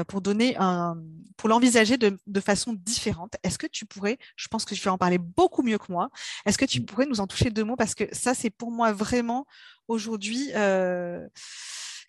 [0.08, 0.98] pour donner un,
[1.38, 3.36] pour l'envisager de, de façon différente.
[3.44, 6.10] Est-ce que tu pourrais, je pense que tu vas en parler beaucoup mieux que moi.
[6.46, 6.86] Est-ce que tu mm.
[6.86, 7.76] pourrais nous en toucher deux mots?
[7.76, 9.46] Parce que ça, c'est pour moi vraiment
[9.88, 11.28] aujourd'hui euh,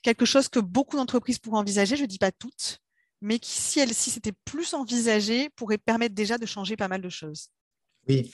[0.02, 1.96] quelque chose que beaucoup d'entreprises pourraient envisager.
[1.96, 2.78] Je ne dis pas toutes,
[3.20, 7.08] mais qui, si, si c'était plus envisagé, pourrait permettre déjà de changer pas mal de
[7.08, 7.48] choses.
[8.08, 8.32] Oui.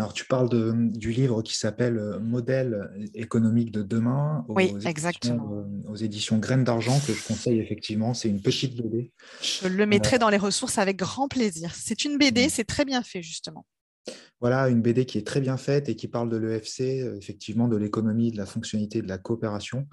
[0.00, 4.74] Alors, tu parles de, du livre qui s'appelle euh, Modèle économique de demain aux, oui,
[4.86, 5.52] exactement.
[5.52, 8.14] Euh, aux éditions Graines d'argent, que je conseille effectivement.
[8.14, 9.12] C'est une petite BD.
[9.42, 11.74] Je le mettrai dans les ressources avec grand plaisir.
[11.74, 12.48] C'est une BD, mm.
[12.48, 13.66] c'est très bien fait, justement.
[14.40, 17.68] Voilà, une BD qui est très bien faite et qui parle de l'EFC, euh, effectivement,
[17.68, 19.86] de l'économie, de la fonctionnalité, de la coopération.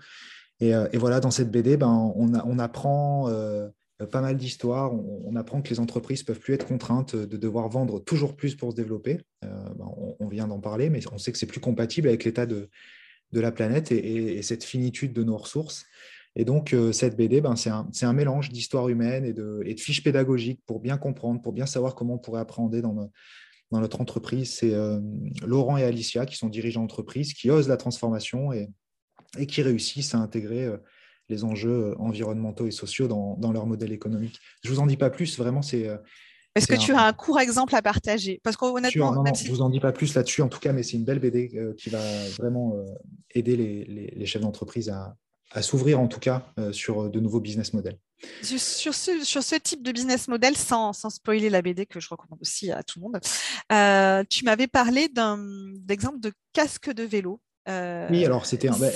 [0.62, 3.68] Et, voilà, dans cette BD, ben, on, on apprend euh,
[4.06, 4.94] pas mal d'histoires.
[4.94, 8.72] On, apprend que les entreprises peuvent plus être contraintes de devoir vendre toujours plus pour
[8.72, 9.20] se développer.
[9.44, 12.46] Euh, ben, on, vient d'en parler, mais on sait que c'est plus compatible avec l'état
[12.46, 12.70] de,
[13.32, 15.86] de, la planète et, cette finitude de nos ressources.
[16.36, 17.72] Et donc, euh, cette BD, ben, c'est
[18.06, 22.16] un, mélange d'histoire humaine et de, fiches pédagogiques pour bien comprendre, pour bien savoir comment
[22.16, 23.10] on pourrait appréhender dans,
[23.72, 24.54] notre entreprise.
[24.54, 24.74] C'est
[25.46, 30.20] Laurent et Alicia qui sont dirigeants d'entreprise, qui osent la transformation et qui réussissent à
[30.20, 30.70] intégrer
[31.30, 34.40] les enjeux euh, environnementaux et sociaux dans, leur modèle économique.
[34.64, 35.88] Je ne vous en dis pas plus, vraiment, c'est...
[35.88, 35.98] Euh,
[36.56, 38.40] Est-ce que tu as un court exemple à partager?
[38.44, 40.84] Parce qu'honnêtement, non, je ne vous en dis pas plus là-dessus, en tout cas, mais
[40.84, 42.00] c'est une belle BD euh, qui va
[42.38, 42.76] vraiment
[43.32, 45.16] aider les, chefs d'entreprise à,
[45.62, 47.98] s'ouvrir, en tout cas, sur de nouveaux business models.
[48.42, 52.10] Sur ce, sur ce type de business model, sans, sans, spoiler la BD que je
[52.10, 55.40] recommande aussi à tout le monde, tu m'avais parlé d'un
[55.90, 57.40] exemple de casque de vélo.
[57.68, 58.92] oui, alors c'était un, ben,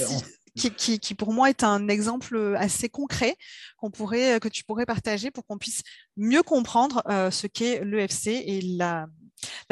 [0.55, 3.35] qui, pour moi est un exemple assez concret
[3.77, 5.81] qu'on pourrait, que tu pourrais partager pour qu'on puisse
[6.17, 9.07] mieux comprendre euh, ce qu'est l'EFC et la,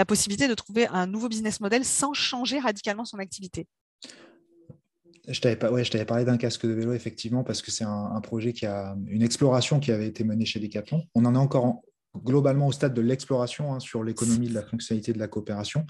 [0.08, 3.68] possibilité de trouver un nouveau business model sans changer radicalement son activité.
[5.28, 8.66] Je t'avais ouais, parlé d'un casque de vélo, effectivement, parce que c'est un, projet qui
[8.66, 11.04] a une exploration qui avait été menée chez Decathlon.
[11.14, 11.82] On en est encore
[12.16, 15.86] globalement au stade de l'exploration hein, sur l'économie de la fonctionnalité de la coopération.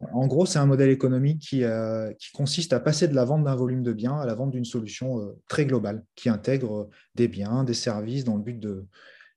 [0.00, 3.54] En gros, c'est un modèle économique euh, qui, consiste à passer de la vente d'un
[3.54, 7.28] volume de biens à la vente d'une solution euh, très globale qui intègre euh, des
[7.28, 8.62] biens, des services dans le but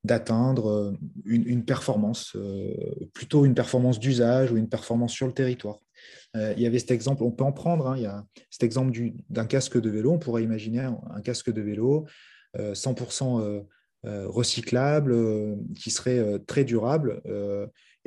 [0.04, 0.94] d'atteindre
[1.26, 2.38] une, performance,
[3.14, 5.78] plutôt une performance d'usage ou une performance sur le territoire.
[6.36, 8.98] il y avait cet exemple, on peut en prendre, hein, il y a cet exemple
[9.30, 12.06] d'un casque de vélo, on pourrait imaginer un, casque de vélo
[12.58, 13.66] 100%
[14.06, 17.22] recyclable, qui serait très durable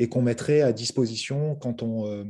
[0.02, 2.24] et qu'on mettrait à disposition quand on, euh,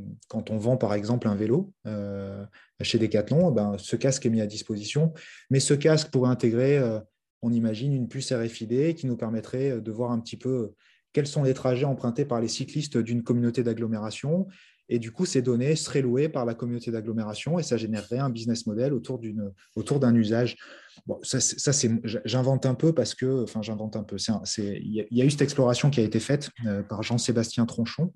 [0.51, 2.45] vend par exemple un vélo euh,
[2.83, 5.11] chez Decathlon, eh ben, ce casque est mis à disposition.
[5.49, 6.99] Mais ce casque pourrait intégrer, euh,
[7.41, 10.73] on imagine, une puce RFID qui nous permettrait de voir un petit peu
[11.13, 14.45] quels sont les trajets empruntés par les cyclistes d'une communauté d'agglomération.
[14.87, 18.29] Et du coup, ces données seraient louées par la communauté d'agglomération et ça générerait un
[18.29, 20.57] business model autour d'un usage
[21.05, 21.91] Bon, ça, c'est,
[22.25, 24.17] j'invente un peu parce que, enfin, j'invente un peu.
[24.57, 28.13] Il y, a eu cette exploration qui a été faite euh, par Jean-Sébastien Tronchon,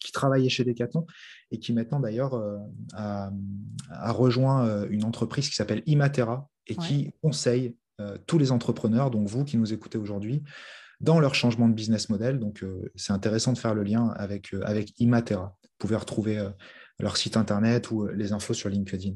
[0.00, 1.06] qui travaillait chez Decathlon
[1.50, 2.58] et qui maintenant d'ailleurs euh,
[2.94, 3.30] a,
[4.12, 7.76] rejoint euh, une entreprise qui s'appelle Imatera et qui conseille
[8.26, 10.42] tous les entrepreneurs, donc vous qui nous écoutez aujourd'hui,
[11.00, 12.38] dans leur changement de business model.
[12.38, 12.62] Donc,
[12.94, 15.56] c'est intéressant de faire le lien avec, avec Imatera.
[15.62, 16.46] Vous pouvez retrouver
[16.98, 19.14] leur site internet ou euh, les infos sur LinkedIn.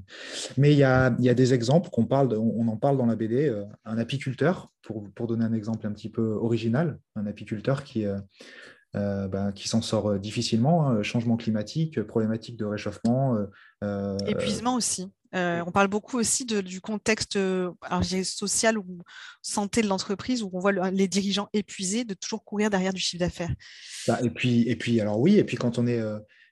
[0.57, 3.49] Mais il y a, des exemples qu'on parle, on en parle dans la BD.
[3.49, 8.05] Euh, un apiculteur, pour, pour, donner un exemple un petit peu original, un apiculteur qui,
[8.07, 10.89] euh, ben, qui s'en sort difficilement.
[10.89, 13.39] Hein, changement climatique, problématique de réchauffement.
[14.27, 15.09] Épuisement aussi.
[15.33, 17.39] on parle beaucoup aussi du contexte
[18.25, 19.03] social ou
[19.41, 23.21] santé de l'entreprise où on voit les dirigeants épuisés de toujours courir derrière du chiffre
[23.21, 23.55] d'affaires.
[24.07, 26.03] Bah, et, puis, et puis, alors oui, et puis quand on est,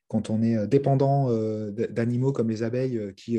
[0.09, 1.31] quand on est dépendant
[1.91, 3.39] d'animaux comme les abeilles qui,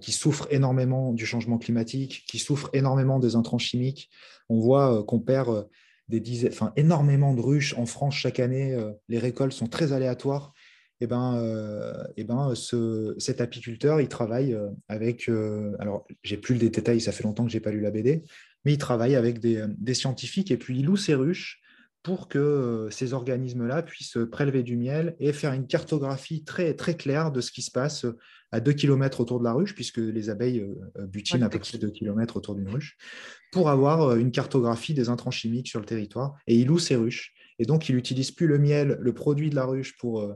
[0.00, 4.08] qui souffrent énormément du changement climatique, qui souffrent énormément des intrants chimiques,
[4.48, 5.66] on voit qu'on perd
[6.08, 8.74] des dizaines, enfin, énormément de ruches en France chaque année.
[8.74, 10.52] Euh, les récoltes sont très aléatoires.
[11.00, 15.28] Eh ben, euh, eh ben ce, cet apiculteur, il travaille euh, avec.
[15.78, 18.24] alors, j'ai plus le détail, ça fait longtemps que j'ai pas lu la BD,
[18.64, 21.60] mais il travaille avec des, des scientifiques et puis il loue ses ruches
[22.02, 27.32] pour que ces organismes-là puissent prélever du miel et faire une cartographie très, très claire
[27.32, 28.06] de ce qui se passe
[28.50, 30.64] à 2 km autour de la ruche, puisque les abeilles
[30.96, 32.96] butinent à peu près 2 km autour d'une ruche
[33.50, 36.34] pour avoir euh, une cartographie des intrants chimiques sur le territoire.
[36.46, 37.32] Et il loue ses ruches.
[37.58, 40.34] Et donc, il n'utilise plus le miel, le produit de la ruche, pour, euh,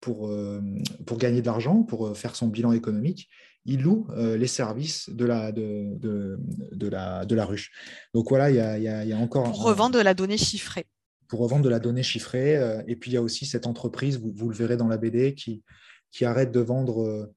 [0.00, 0.60] pour, euh,
[1.06, 3.28] pour gagner de l'argent, pour faire son bilan économique.
[3.66, 6.38] Il loue les services de la, de, de,
[6.72, 7.70] de, la, de la ruche.
[8.12, 9.44] Donc voilà, il y a, y a, encore...
[9.44, 10.84] Pour revendre de la donnée chiffrée.
[11.28, 12.54] Pour revendre de la donnée chiffrée.
[12.86, 15.34] Et puis, il y a aussi cette entreprise, vous, vous le verrez dans la BD,
[15.34, 15.62] qui,
[16.10, 17.30] qui arrête de vendre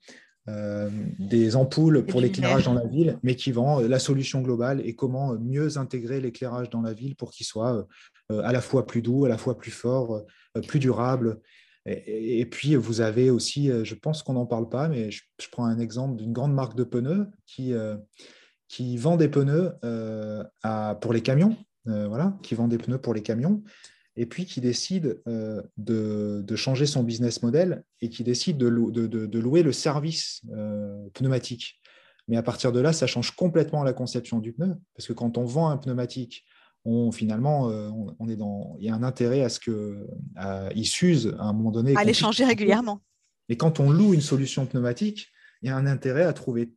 [0.50, 4.82] euh, des ampoules pour l'éclairage dans la ville, mais qui vend euh, la solution globale
[4.86, 7.86] et comment euh, mieux intégrer l'éclairage dans la ville pour qu'il soit
[8.30, 10.24] à la fois plus doux, à la fois plus fort,
[10.68, 11.40] plus durable.
[11.86, 15.80] Et, puis, vous avez aussi, je pense qu'on n'en parle pas, mais je, prends un
[15.80, 17.74] exemple d'une grande marque de pneus qui,
[18.68, 19.72] qui vend des pneus
[20.62, 21.56] à, pour les camions,
[21.88, 23.64] voilà, qui vend des pneus pour les camions
[24.18, 28.68] et puis qui décide euh, de, changer son business model et qui décide de,
[29.40, 31.80] louer le service euh, pneumatique.
[32.28, 35.38] Mais à partir de là, ça change complètement la conception du pneu, parce que quand
[35.38, 36.44] on vend un pneumatique,
[36.84, 41.36] on, finalement, euh, on, est dans, il y a un intérêt à ce qu'il s'use
[41.40, 41.96] à un moment donné.
[41.96, 43.02] À les changer régulièrement.
[43.50, 45.28] Et quand on loue une solution pneumatique,
[45.62, 46.74] il y a un intérêt à trouver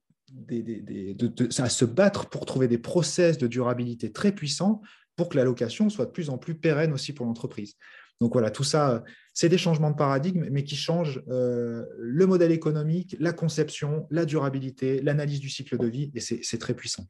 [1.59, 4.81] à se battre pour trouver des process de durabilité très puissants
[5.21, 7.75] pour que la location soit de plus en plus pérenne aussi pour l'entreprise.
[8.23, 9.05] Donc voilà, tout ça,
[9.35, 14.25] c'est des changements de paradigme, mais qui changent euh, le modèle économique, la conception, la
[14.25, 17.05] durabilité, l'analyse du cycle de vie, et c'est très puissant.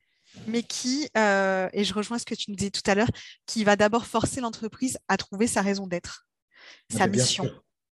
[0.48, 3.10] Mais qui, euh, et je rejoins ce que tu nous disais tout à l'heure,
[3.46, 6.26] qui va d'abord forcer l'entreprise à trouver sa raison d'être,
[6.92, 7.48] ah sa ben, mission.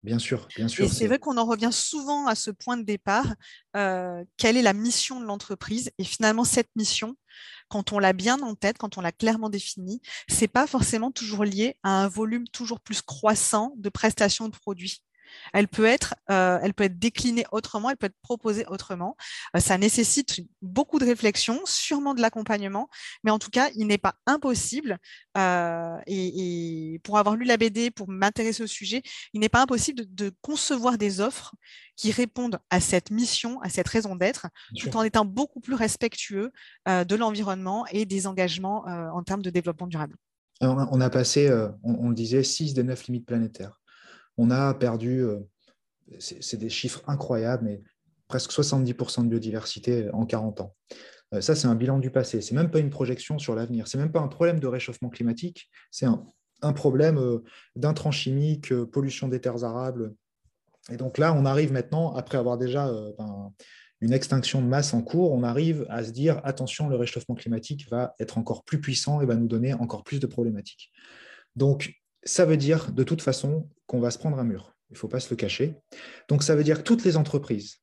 [0.07, 0.85] Bien sûr, bien sûr.
[0.85, 3.27] Et c'est vrai qu'on en revient souvent à ce point de départ.
[3.75, 5.91] Euh, quelle est la mission de l'entreprise?
[5.99, 7.17] Et finalement, cette mission,
[7.69, 11.43] quand on l'a bien en tête, quand on l'a clairement définie, c'est pas forcément toujours
[11.43, 15.03] lié à un volume toujours plus croissant de prestations de produits.
[15.53, 19.17] Elle peut être, euh, elle peut être déclinée autrement, elle peut être proposée autrement.
[19.57, 22.89] Euh, ça nécessite beaucoup de réflexion, sûrement de l'accompagnement,
[23.25, 24.99] mais en tout cas, il n'est pas impossible.
[25.37, 30.03] Euh, et, pour avoir lu la BD, pour m'intéresser au sujet, il n'est pas impossible
[30.09, 31.55] de, concevoir des offres
[31.97, 36.53] qui répondent à cette mission, à cette raison d'être, tout en étant beaucoup plus respectueux
[36.87, 40.17] de l'environnement et des engagements en termes de développement durable.
[40.61, 41.51] On a passé,
[41.83, 43.81] on, le disait, 6 des 9 limites planétaires.
[44.37, 45.41] On a perdu, euh,
[46.19, 47.83] c'est des chiffres incroyables, mais
[48.29, 50.75] presque 70% de biodiversité en 40 ans.
[51.35, 52.41] Euh, ça, c'est un bilan du passé.
[52.41, 53.89] C'est même pas une projection sur l'avenir.
[53.89, 55.71] C'est même pas un problème de réchauffement climatique.
[55.91, 57.45] C'est un, problème euh,
[57.77, 60.15] d'intrants chimiques, pollution des terres arables.
[60.91, 63.53] Et donc là, on arrive maintenant, après avoir déjà ben,
[64.01, 67.89] une extinction de masse en cours, on arrive à se dire attention, le réchauffement climatique
[67.91, 70.93] va être encore plus puissant et va nous donner encore plus de problématiques.
[71.57, 74.75] Donc, ça veut dire de toute façon qu'on va se prendre un mur.
[74.91, 75.75] Il ne faut pas se le cacher.
[76.29, 77.79] Donc ça veut dire que toutes les entreprises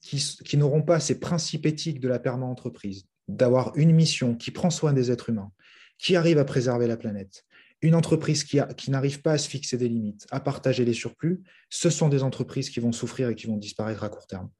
[0.00, 4.92] qui, n'auront pas ces principes éthiques de la perma-entreprise, d'avoir une mission qui prend soin
[4.92, 5.52] des êtres humains,
[5.98, 7.44] qui arrive à préserver la planète,
[7.82, 11.42] une entreprise qui, qui n'arrive pas à se fixer des limites, à partager les surplus,
[11.68, 14.50] ce sont des entreprises qui vont souffrir et qui vont disparaître à court terme.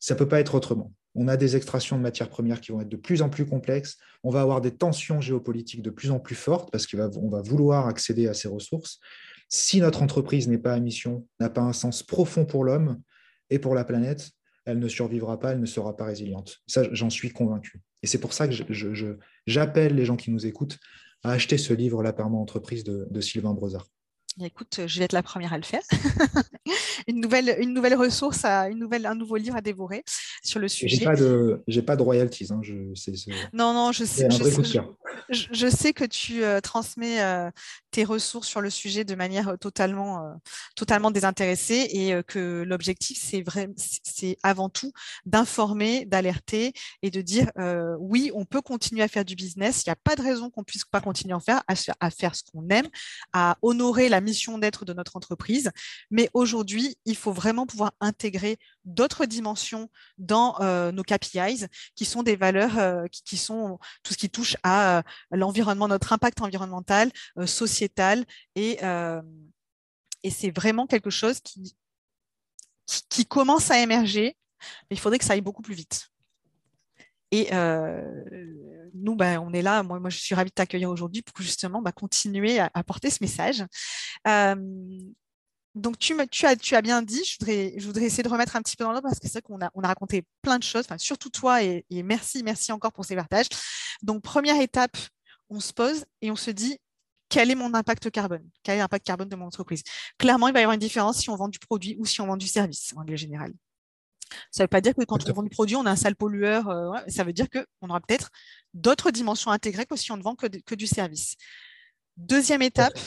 [0.00, 2.80] Ça ne peut pas être autrement on a des extractions de matières premières qui vont
[2.82, 6.20] être de plus en plus complexes, on va avoir des tensions géopolitiques de plus en
[6.20, 9.00] plus fortes parce qu'on va, vouloir accéder à ces ressources.
[9.48, 13.00] Si notre entreprise n'est pas à mission, n'a pas un sens profond pour l'homme
[13.50, 14.30] et pour la planète,
[14.64, 16.58] elle ne survivra pas, elle ne sera pas résiliente.
[16.66, 17.80] Ça, j'en suis convaincu.
[18.02, 18.54] Et c'est pour ça que
[19.46, 20.78] j'appelle les gens qui nous écoutent
[21.22, 23.86] à acheter ce livre, La perma entreprise de, de Sylvain Brozard.
[24.44, 25.82] Écoute, je vais être la première à le faire.
[27.08, 30.04] une, nouvelle, une nouvelle ressource, à, une nouvelle, un nouveau livre à dévorer
[30.42, 30.96] sur le sujet.
[30.96, 32.48] J'ai pas de, j'ai pas de royalties.
[32.50, 32.74] Hein, je,
[33.54, 34.28] non, non, je sais.
[34.30, 34.80] je,
[35.68, 37.50] sais que tu euh, transmets euh,
[37.90, 40.38] tes ressources sur le sujet de manière euh, totalement,
[40.74, 44.92] totalement désintéressée et que l'objectif, c'est vrai, c'est avant tout
[45.24, 47.50] d'informer, d'alerter et de dire
[47.98, 49.82] oui, on peut continuer à faire du business.
[49.84, 51.62] Il n'y a pas de raison qu'on puisse pas continuer à faire,
[52.00, 52.88] à faire ce qu'on aime,
[53.32, 55.70] à honorer la mission d'être de notre entreprise.
[56.10, 60.58] Mais aujourd'hui, il faut vraiment pouvoir intégrer d'autres dimensions dans
[60.92, 65.88] nos KPIs, qui sont des valeurs qui, qui, sont tout ce qui touche à l'environnement,
[65.88, 69.22] notre impact environnemental, euh, sociétal, et, euh,
[70.22, 71.76] et c'est vraiment quelque chose qui,
[73.08, 74.36] qui, commence à émerger,
[74.90, 76.08] mais il faudrait que ça aille beaucoup plus vite.
[77.32, 78.24] Et euh,
[78.94, 79.82] nous, bah, on est là.
[79.82, 83.18] Moi, moi, je suis ravie de t'accueillir aujourd'hui pour justement bah, continuer à, porter ce
[83.20, 83.64] message.
[85.76, 88.56] Donc, tu, tu, as, tu as bien dit, je voudrais, je voudrais essayer de remettre
[88.56, 90.58] un petit peu dans l'ordre parce que c'est vrai qu'on a, on a raconté plein
[90.58, 93.48] de choses, surtout toi, et, et, merci, merci encore pour ces partages.
[94.02, 94.96] Donc, première étape,
[95.48, 96.78] on se pose et on se dit
[97.28, 98.48] quel est mon impact carbone?
[98.62, 99.82] Quel est l'impact carbone de mon entreprise?
[100.18, 102.26] Clairement, il va y avoir une différence si on vend du produit ou si on
[102.26, 103.52] vend du service, en règle générale.
[104.50, 106.16] Ça ne veut pas dire que quand on vend du produit, on a un sale
[106.16, 106.68] pollueur.
[106.68, 108.30] Euh, ça veut dire qu'on aura peut-être
[108.74, 111.36] d'autres dimensions intégrées que si on ne vend que, du service.
[112.16, 112.98] Deuxième étape,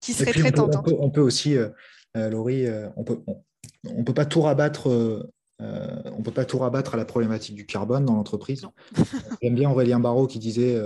[0.00, 0.88] qui serait très tentante.
[0.98, 1.68] On, peut, aussi, euh,
[2.16, 3.20] euh, Laurie, on peut,
[3.88, 4.88] on, peut pas tout rabattre
[5.58, 8.66] on ne peut pas tout rabattre à la problématique du carbone dans l'entreprise.
[9.42, 10.78] J'aime bien Aurélien Barraud qui disait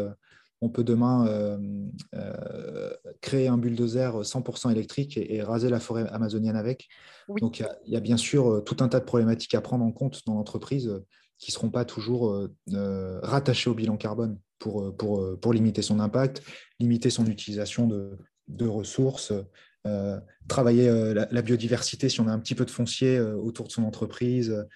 [0.62, 1.58] on peut demain euh,
[2.14, 6.88] euh, créer un bulldozer 100% électrique et, raser la forêt amazonienne avec.
[7.40, 9.92] Donc il y, a bien sûr euh, tout un tas de problématiques à prendre en
[9.92, 11.02] compte dans l'entreprise
[11.38, 12.36] qui ne seront pas toujours
[13.22, 16.42] rattachées au bilan carbone pour, pour, pour, limiter son impact,
[16.78, 18.18] limiter son utilisation de,
[18.60, 19.32] ressources,
[20.48, 24.66] travailler la, biodiversité si on a un petit peu de foncier autour de son entreprise,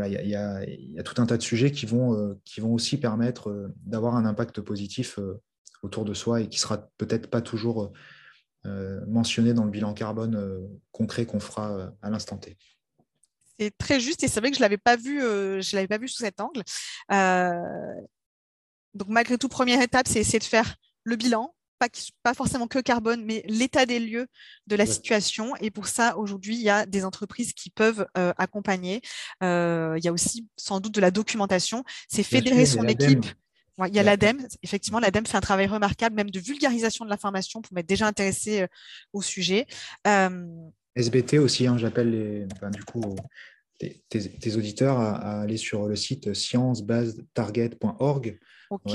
[0.00, 3.50] il y, a tout un tas de sujets qui vont, euh, qui vont aussi permettre
[3.50, 5.40] euh, d'avoir un impact positif euh,
[5.82, 7.92] autour de soi et qui sera peut-être pas toujours
[9.08, 12.56] mentionné dans le bilan carbone concret qu'on fera à l'instant T.
[13.58, 16.06] C'est très juste et c'est vrai que je l'avais pas vu, je l'avais pas vu
[16.06, 16.62] sous cet angle.
[18.94, 21.52] donc malgré tout, première étape, c'est essayer de faire le bilan,
[22.22, 24.26] pas, forcément que carbone, mais l'état des lieux
[24.66, 25.56] de la situation.
[25.56, 29.00] Et pour ça, aujourd'hui, il y a des entreprises qui peuvent euh, accompagner.
[29.42, 31.84] Euh, il y a aussi sans doute de la documentation.
[32.08, 33.26] C'est fédérer son équipe.
[33.86, 34.46] il y a l'ADEME.
[34.62, 38.62] Effectivement, l'ADEME fait un travail remarquable, même de vulgarisation de l'information pour m'être déjà intéressé
[38.62, 38.66] euh,
[39.12, 39.66] au sujet.
[40.94, 43.16] SBT aussi, hein, j'appelle du coup
[44.08, 48.38] tes, auditeurs à, aller sur le site sciencebasetarget.org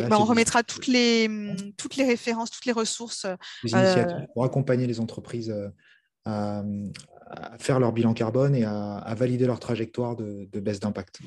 [0.09, 1.29] bah, on remettra toutes les,
[1.77, 3.25] toutes les références, toutes les ressources.
[3.63, 5.69] Les initiatives euh, pour accompagner les entreprises euh,
[6.25, 6.63] à,
[7.59, 11.19] faire leur bilan carbone et à, valider leur trajectoire de, baisse d'impact.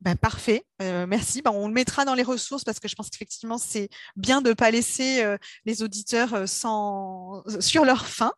[0.00, 1.42] Ben, parfait, euh, merci.
[1.42, 4.48] Ben, on le mettra dans les ressources parce que je pense qu'effectivement, c'est bien de
[4.48, 5.24] ne pas laisser
[5.64, 7.42] les auditeurs sans...
[7.60, 8.32] sur leur faim.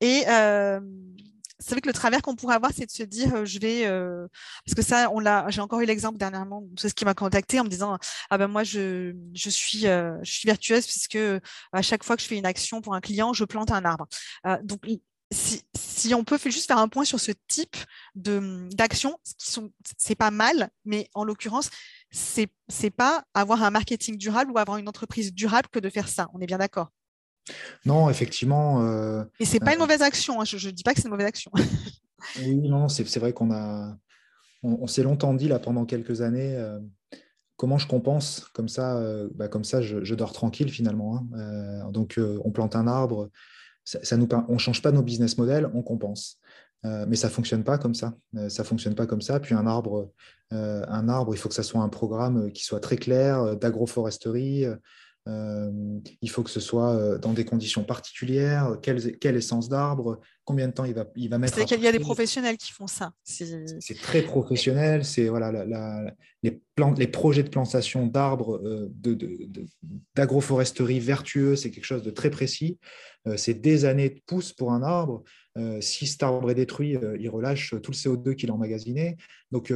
[0.00, 0.24] Et
[1.64, 3.86] c'est vrai que le travers qu'on pourrait avoir, c'est de se dire, euh, je vais,
[3.86, 4.28] euh,
[4.66, 7.58] parce que ça, on l'a, j'ai encore eu l'exemple dernièrement, c'est ce qui m'a contacté
[7.58, 7.96] en me disant,
[8.28, 11.18] ah ben moi, je, je suis, euh, je suis vertueuse puisque
[11.72, 14.06] à chaque fois que je fais une action pour un client, je plante un arbre.
[14.62, 14.82] donc,
[15.32, 17.76] si, on peut juste faire un point sur ce type
[18.14, 21.70] d'action, qui sont, c'est pas mal, mais en l'occurrence,
[22.10, 26.08] c'est c'est pas avoir un marketing durable ou avoir une entreprise durable que de faire
[26.08, 26.28] ça.
[26.34, 26.90] On est bien d'accord.
[27.84, 28.82] Non, effectivement.
[28.82, 30.40] Euh, Et c'est pas une euh, mauvaise action.
[30.40, 31.50] Hein, je ne dis pas que c'est une mauvaise action.
[32.38, 33.96] oui, non, c'est vrai qu'on a,
[34.62, 36.56] on, s'est longtemps dit là pendant quelques années.
[36.56, 36.80] Euh,
[37.56, 39.00] comment je compense comme ça,
[39.34, 41.18] bah, comme ça, je, dors tranquille finalement.
[41.18, 41.90] Hein.
[41.92, 43.30] donc, on plante un arbre,
[43.84, 46.40] ça, nous, on change pas nos business models, on compense.
[46.82, 48.14] mais ça fonctionne pas comme ça.
[48.48, 49.38] ça fonctionne pas comme ça.
[49.38, 50.10] Puis un arbre,
[50.50, 54.66] un arbre, il faut que ça soit un programme qui soit très clair d'agroforesterie.
[55.26, 55.70] Euh,
[56.20, 60.68] il faut que ce soit euh, dans des conditions particulières, quelle, quelle essence d'arbre, combien
[60.68, 61.54] de temps il va, il va mettre.
[61.54, 63.12] C'est qu'il y a des professionnels qui font ça.
[63.22, 65.02] C'est très professionnel.
[65.04, 65.64] C'est voilà,
[66.42, 66.60] les,
[66.98, 68.92] les projets de plantation d'arbres, euh,
[70.14, 72.78] d'agroforesterie vertueux, c'est quelque chose de très précis.
[73.36, 75.24] c'est des années de pousse pour un arbre.
[75.80, 79.16] Si cet arbre est détruit, il relâche tout le CO2 qu'il a emmagasiné.
[79.52, 79.72] Donc,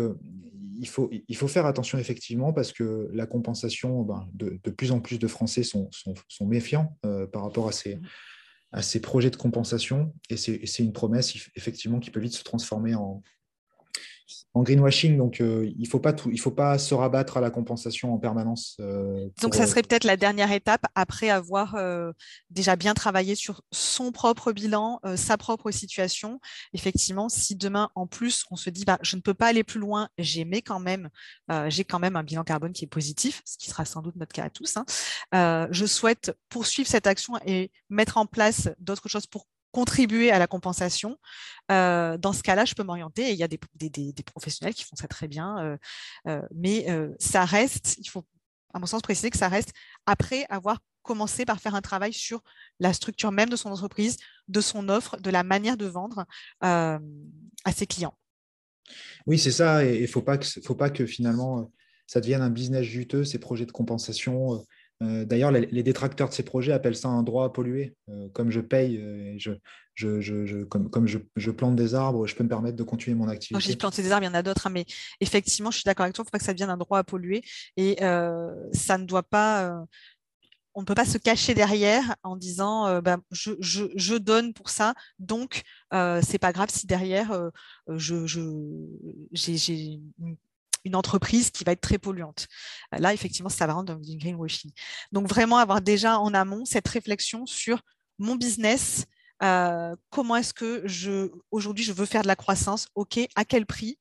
[0.79, 5.01] il faut, il faut faire attention effectivement parce que la compensation, ben, de, plus en
[5.01, 10.37] plus de Français sont, sont, méfiants euh, par rapport à ces projets de compensation et
[10.37, 13.23] c'est une promesse effectivement qui peut vite se transformer en,
[14.55, 15.17] en greenwashing.
[15.17, 18.77] Donc, il ne faut, pas faut pas se rabattre à la compensation en permanence.
[19.41, 21.77] donc, ça serait peut-être la dernière étape après avoir
[22.51, 26.41] déjà bien travaillé sur son propre bilan, sa propre situation.
[26.73, 29.81] Effectivement, si demain, en plus, on se dit, bah, je ne peux pas aller plus
[29.81, 31.09] loin, j'ai quand même,
[31.69, 34.33] j'ai quand même un bilan carbone qui est positif, ce qui sera sans doute notre
[34.33, 34.77] cas à tous.
[34.77, 35.69] Hein.
[35.71, 40.47] je souhaite poursuivre cette action et mettre en place d'autres choses pour contribuer à la
[40.47, 41.19] compensation,
[41.71, 43.29] euh, dans ce cas-là, je peux m'orienter.
[43.29, 43.59] Et il y a des,
[44.25, 45.77] professionnels qui font ça très bien, euh,
[46.27, 46.87] euh, mais
[47.19, 48.25] ça reste, il faut,
[48.75, 49.73] à mon sens, préciser que ça reste
[50.07, 52.43] après avoir commencé par faire un travail sur
[52.81, 56.27] la structure même de son entreprise, de son offre, de la manière de vendre
[56.61, 56.99] à
[57.75, 58.17] ses clients.
[59.27, 59.85] Oui, c'est ça.
[59.85, 61.71] Et il ne faut, pas que, faut pas que finalement
[62.07, 64.65] ça devienne un business juteux, ces projets de compensation
[65.03, 67.95] euh, d'ailleurs, les, détracteurs de ces projets appellent ça un droit à polluer.
[68.09, 72.77] Euh, comme je paye, euh, je, comme, je, plante des arbres, je peux me permettre
[72.77, 73.55] de continuer mon activité.
[73.55, 74.87] Quand je dis planter des arbres, il y en a d'autres, hein, mais
[75.21, 76.99] effectivement, je suis d'accord avec toi, il ne faut pas que ça devienne un droit
[76.99, 77.43] à polluer.
[77.77, 79.85] Et ça ne doit pas.
[80.75, 85.63] on ne peut pas se cacher derrière en disant bah, je, donne pour ça, donc
[85.93, 87.51] c'est pas grave si derrière
[87.97, 90.37] j'ai une
[90.95, 92.47] entreprise qui va être très polluante.
[92.95, 94.71] Euh, là, effectivement, ça va rendre du greenwashing.
[95.13, 97.83] Donc, vraiment avoir déjà en amont cette réflexion sur
[98.19, 99.05] mon business,
[99.43, 102.89] euh, comment est-ce que je aujourd'hui je veux faire de la croissance?
[102.95, 103.99] Ok, à quel prix?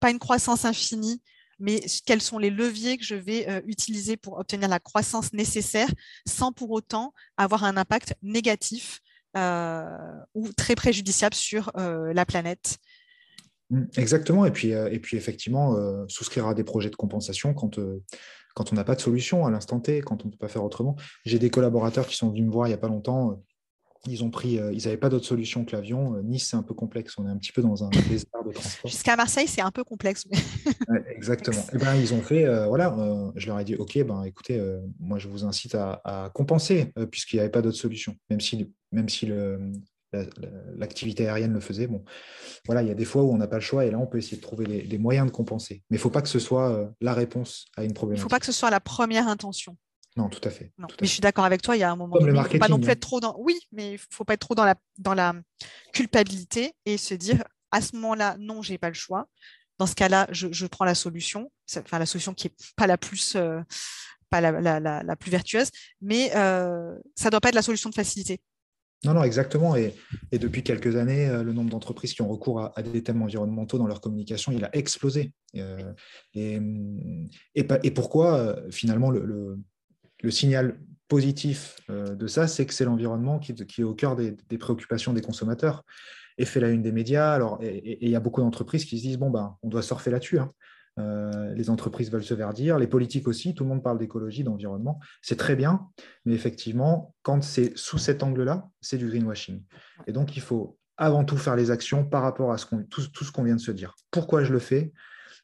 [0.00, 1.22] Pas une croissance infinie,
[1.58, 5.88] mais quels sont les leviers que je vais euh, utiliser pour obtenir la croissance nécessaire
[6.26, 9.00] sans pour autant avoir un impact négatif
[9.36, 12.78] ou très préjudiciable sur la planète
[13.96, 14.44] exactement.
[14.46, 18.02] Et puis, euh, et puis effectivement, euh, souscrire à des projets de compensation quand, euh,
[18.54, 20.64] quand on n'a pas de solution à l'instant T, quand on ne peut pas faire
[20.64, 20.96] autrement.
[21.24, 23.42] J'ai des collaborateurs qui sont venus me voir il n'y a pas longtemps.
[24.06, 26.22] Ils ont pris, ils n'avaient pas d'autre solution que l'avion.
[26.22, 27.14] Nice, c'est un peu complexe.
[27.16, 28.90] On est un petit peu dans un désert de transport.
[28.90, 30.26] Jusqu'à Marseille, c'est un peu complexe.
[31.08, 31.62] exactement.
[31.62, 32.94] Et eh ben, ils ont fait, voilà,
[33.34, 34.62] je leur ai dit, OK, ben, écoutez,
[35.00, 38.14] moi, je vous incite à, à compenser, puisqu'il n'y avait pas d'autre solution.
[38.28, 39.72] Même si, même si le,
[40.76, 41.86] l'activité aérienne le faisait.
[41.86, 42.04] Bon,
[42.66, 44.06] voilà, il y a des fois où on n'a pas le choix et là, on
[44.06, 45.82] peut essayer de trouver des, moyens de compenser.
[45.90, 48.20] Mais il ne faut pas que ce soit euh, la réponse à une problématique.
[48.20, 49.76] Il ne faut pas que ce soit la première intention.
[50.16, 50.72] Non, tout à fait.
[50.78, 52.68] mais je suis d'accord avec toi, il y a un moment Comme le faut pas
[52.68, 53.34] non plus être trop dans.
[53.38, 55.34] Oui, mais il ne faut pas être trop dans la, dans la
[55.92, 57.42] culpabilité et se dire
[57.72, 59.26] à ce moment-là, non, j'ai pas le choix.
[59.78, 63.34] Dans ce cas-là, je, prends la solution, enfin la solution qui n'est pas la plus,
[63.34, 63.60] euh,
[64.30, 67.94] pas la, la, plus vertueuse, mais euh, ça ne doit pas être la solution de
[67.96, 68.40] facilité.
[69.04, 69.76] Non, non, exactement.
[69.76, 69.94] Et,
[70.32, 73.86] depuis quelques années, euh, le nombre d'entreprises qui ont recours à, des thèmes environnementaux dans
[73.86, 75.32] leur communication, il a explosé.
[75.56, 75.92] Euh,
[76.34, 76.60] et,
[77.54, 79.58] et, pourquoi, euh, finalement, le,
[80.30, 85.20] signal positif de ça, c'est que c'est l'environnement qui, est au cœur des, préoccupations des
[85.20, 85.84] consommateurs
[86.38, 87.30] et fait la une des médias.
[87.32, 90.10] Alors, et il y a beaucoup d'entreprises qui se disent bon, ben, on doit surfer
[90.10, 90.38] là-dessus.
[90.38, 90.50] Hein.
[90.98, 95.00] Euh, les entreprises veulent se verdir, les politiques aussi, tout le monde parle d'écologie, d'environnement.
[95.22, 95.88] C'est très bien,
[96.24, 99.62] mais effectivement, quand c'est sous cet angle-là, c'est du greenwashing.
[100.06, 103.32] Et donc, il faut avant tout faire les actions par rapport à ce tout, ce
[103.32, 103.96] qu'on vient de se dire.
[104.10, 104.92] Pourquoi je le fais?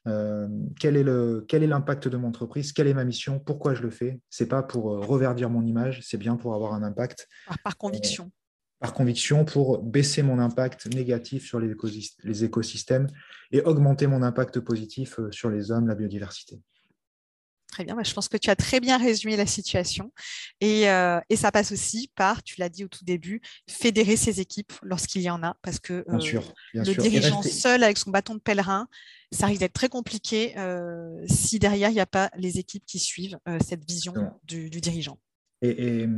[0.07, 0.47] Euh,
[0.79, 2.71] quel est l'impact de mon entreprise?
[2.71, 3.39] Quelle est ma mission?
[3.39, 4.19] Pourquoi je le fais?
[4.29, 7.27] C'est pas pour euh, reverdir mon image, c'est bien pour avoir un impact.
[7.63, 8.31] par conviction
[8.81, 13.07] par conviction pour baisser mon impact négatif sur les écosystèmes
[13.51, 16.59] et augmenter mon impact positif euh, sur les hommes, la biodiversité.
[17.67, 20.11] Très bien, bah, je pense que tu as très bien résumé la situation.
[20.63, 24.73] Euh, et, ça passe aussi par, tu l'as dit au tout début, fédérer ses équipes
[24.81, 26.41] lorsqu'il y en a, parce que euh,
[26.73, 28.87] le dirigeant seul avec son bâton de pèlerin,
[29.31, 30.55] ça risque d'être très compliqué
[31.27, 34.13] si derrière, il n'y a pas les équipes qui suivent cette vision
[34.43, 35.17] du, dirigeant.
[35.61, 36.09] Et, et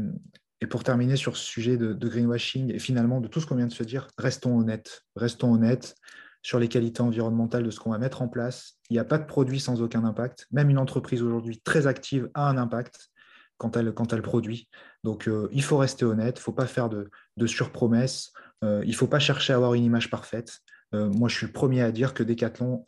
[0.68, 3.74] pour terminer sur ce sujet de, greenwashing et finalement de tout ce qu'on vient de
[3.74, 5.04] se dire, restons honnêtes.
[5.16, 5.96] Restons honnêtes
[6.42, 8.74] sur les qualités environnementales de ce qu'on va mettre en place.
[8.90, 10.48] Il n'y a pas de produit sans aucun impact.
[10.52, 13.10] Même une entreprise aujourd'hui très active a un impact
[13.58, 14.70] quand elle, quand elle produit.
[15.04, 18.34] Donc euh, il faut rester honnête, il ne faut pas faire de, de surpromesses,
[18.64, 20.60] euh, il ne faut pas chercher à avoir une image parfaite.
[20.94, 22.86] Euh, moi, je suis le premier à dire que Decathlon,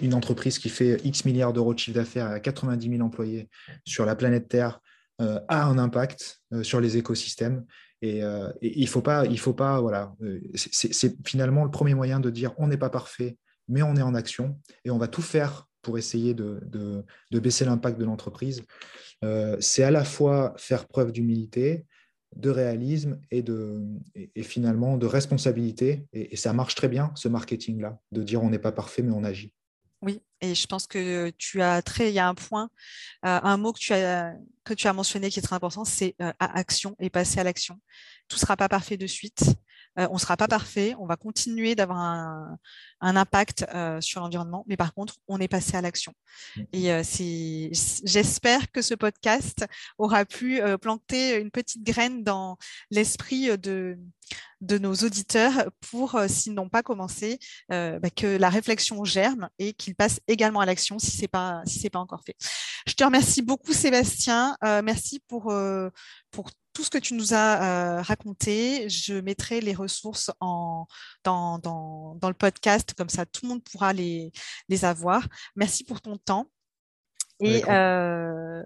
[0.00, 3.48] une entreprise qui fait X milliards d'euros de chiffre d'affaires à 90 000 employés
[3.84, 4.80] sur la planète Terre,
[5.18, 7.64] a un impact euh, sur les écosystèmes.
[8.02, 10.14] Et, euh, il faut pas, il faut pas, voilà,
[10.54, 13.38] c'est finalement le premier moyen de dire on n'est pas parfait,
[13.68, 17.64] mais on est en action et on va tout faire pour essayer de, de, baisser
[17.64, 18.62] l'impact de l'entreprise.
[19.60, 21.86] c'est à la fois faire preuve d'humilité,
[22.34, 23.80] de réalisme et, de,
[24.14, 26.06] et, finalement de responsabilité.
[26.12, 29.24] et, ça marche très bien, ce marketing-là, de dire on n'est pas parfait, mais on
[29.24, 29.52] agit.
[30.02, 32.70] Oui, et je pense que tu as très, il y a un point,
[33.24, 34.34] euh, un mot que tu as
[34.64, 37.80] que tu as mentionné qui est très important, c'est euh, action et passer à l'action.
[38.28, 39.44] Tout sera pas parfait de suite.
[39.96, 42.58] On ne sera pas parfait, on va continuer d'avoir un,
[43.00, 43.64] impact
[44.00, 46.12] sur l'environnement, mais par contre, on est passé à l'action.
[46.56, 46.62] Mmh.
[46.72, 47.02] Et
[47.72, 49.66] j'espère que ce podcast
[49.98, 52.56] aura pu planter une petite graine dans
[52.90, 53.98] l'esprit de,
[54.60, 57.38] de nos auditeurs pour, s'ils n'ont pas commencé,
[57.68, 61.62] bah, que la réflexion germe et qu'ils passent également à l'action si ce n'est pas,
[61.66, 62.36] si pas encore fait.
[62.86, 64.56] Je te remercie beaucoup, Sébastien.
[64.82, 65.54] merci pour,
[66.30, 68.86] pour tout ce que tu nous as euh, raconté.
[68.90, 70.86] Je mettrai les ressources en,
[71.24, 74.30] dans, dans, dans, le podcast, comme ça tout le monde pourra les,
[74.68, 75.26] les avoir.
[75.56, 76.50] Merci pour ton temps.
[77.40, 78.62] Et euh,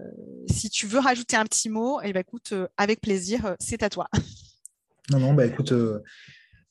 [0.49, 3.89] si tu veux rajouter un petit mot, eh ben, écoute, euh, avec plaisir, c'est à
[3.89, 4.09] toi.
[5.11, 5.73] Non, non, bah, écoute,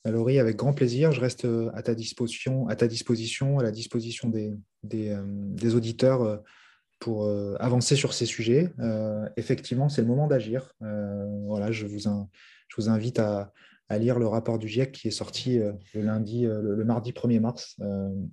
[0.06, 4.30] Laurie, avec grand plaisir, je reste à ta disposition, à, ta disposition, à la disposition
[4.30, 6.42] des, des, des auditeurs
[7.00, 8.72] pour euh, avancer sur ces sujets.
[8.80, 10.74] Euh, effectivement, c'est le moment d'agir.
[10.82, 13.52] Euh, voilà, je vous, invite à,
[13.98, 17.76] lire le rapport du GIEC qui est sorti le lundi, le, mardi 1er mars.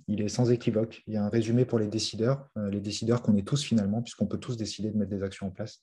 [0.07, 1.01] il est sans équivoque.
[1.07, 4.27] Il y a un résumé pour les décideurs, les décideurs qu'on est tous finalement, puisqu'on
[4.27, 5.81] peut tous décider de mettre des actions en place.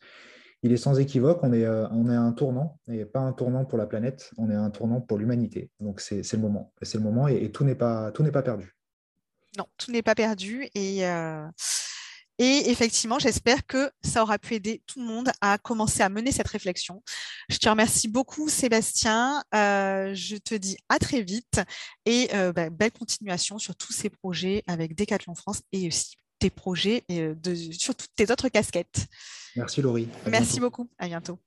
[0.62, 3.64] Il est sans équivoque, on est, on est à un tournant, et pas un tournant
[3.64, 5.70] pour la planète, on est à un tournant pour l'humanité.
[5.80, 6.72] Donc c'est le moment.
[6.82, 8.76] C'est le moment et, et tout n'est pas, pas perdu.
[9.59, 10.68] Non, tout n'est pas perdu.
[10.76, 11.05] Et
[12.39, 16.32] et effectivement, j'espère que ça aura pu aider tout le monde à commencer à mener
[16.32, 17.03] cette réflexion.
[17.49, 19.43] Je te remercie beaucoup, Sébastien.
[19.55, 21.61] Euh, je te dis à très vite
[22.07, 26.51] et euh, bah, belle continuation sur tous ces projets avec Decathlon France et aussi tes
[26.51, 29.07] projets et, euh, de, sur toutes tes autres casquettes.
[29.55, 30.09] Merci, Laurie.
[30.26, 30.91] Merci beaucoup.
[30.99, 31.39] À bientôt.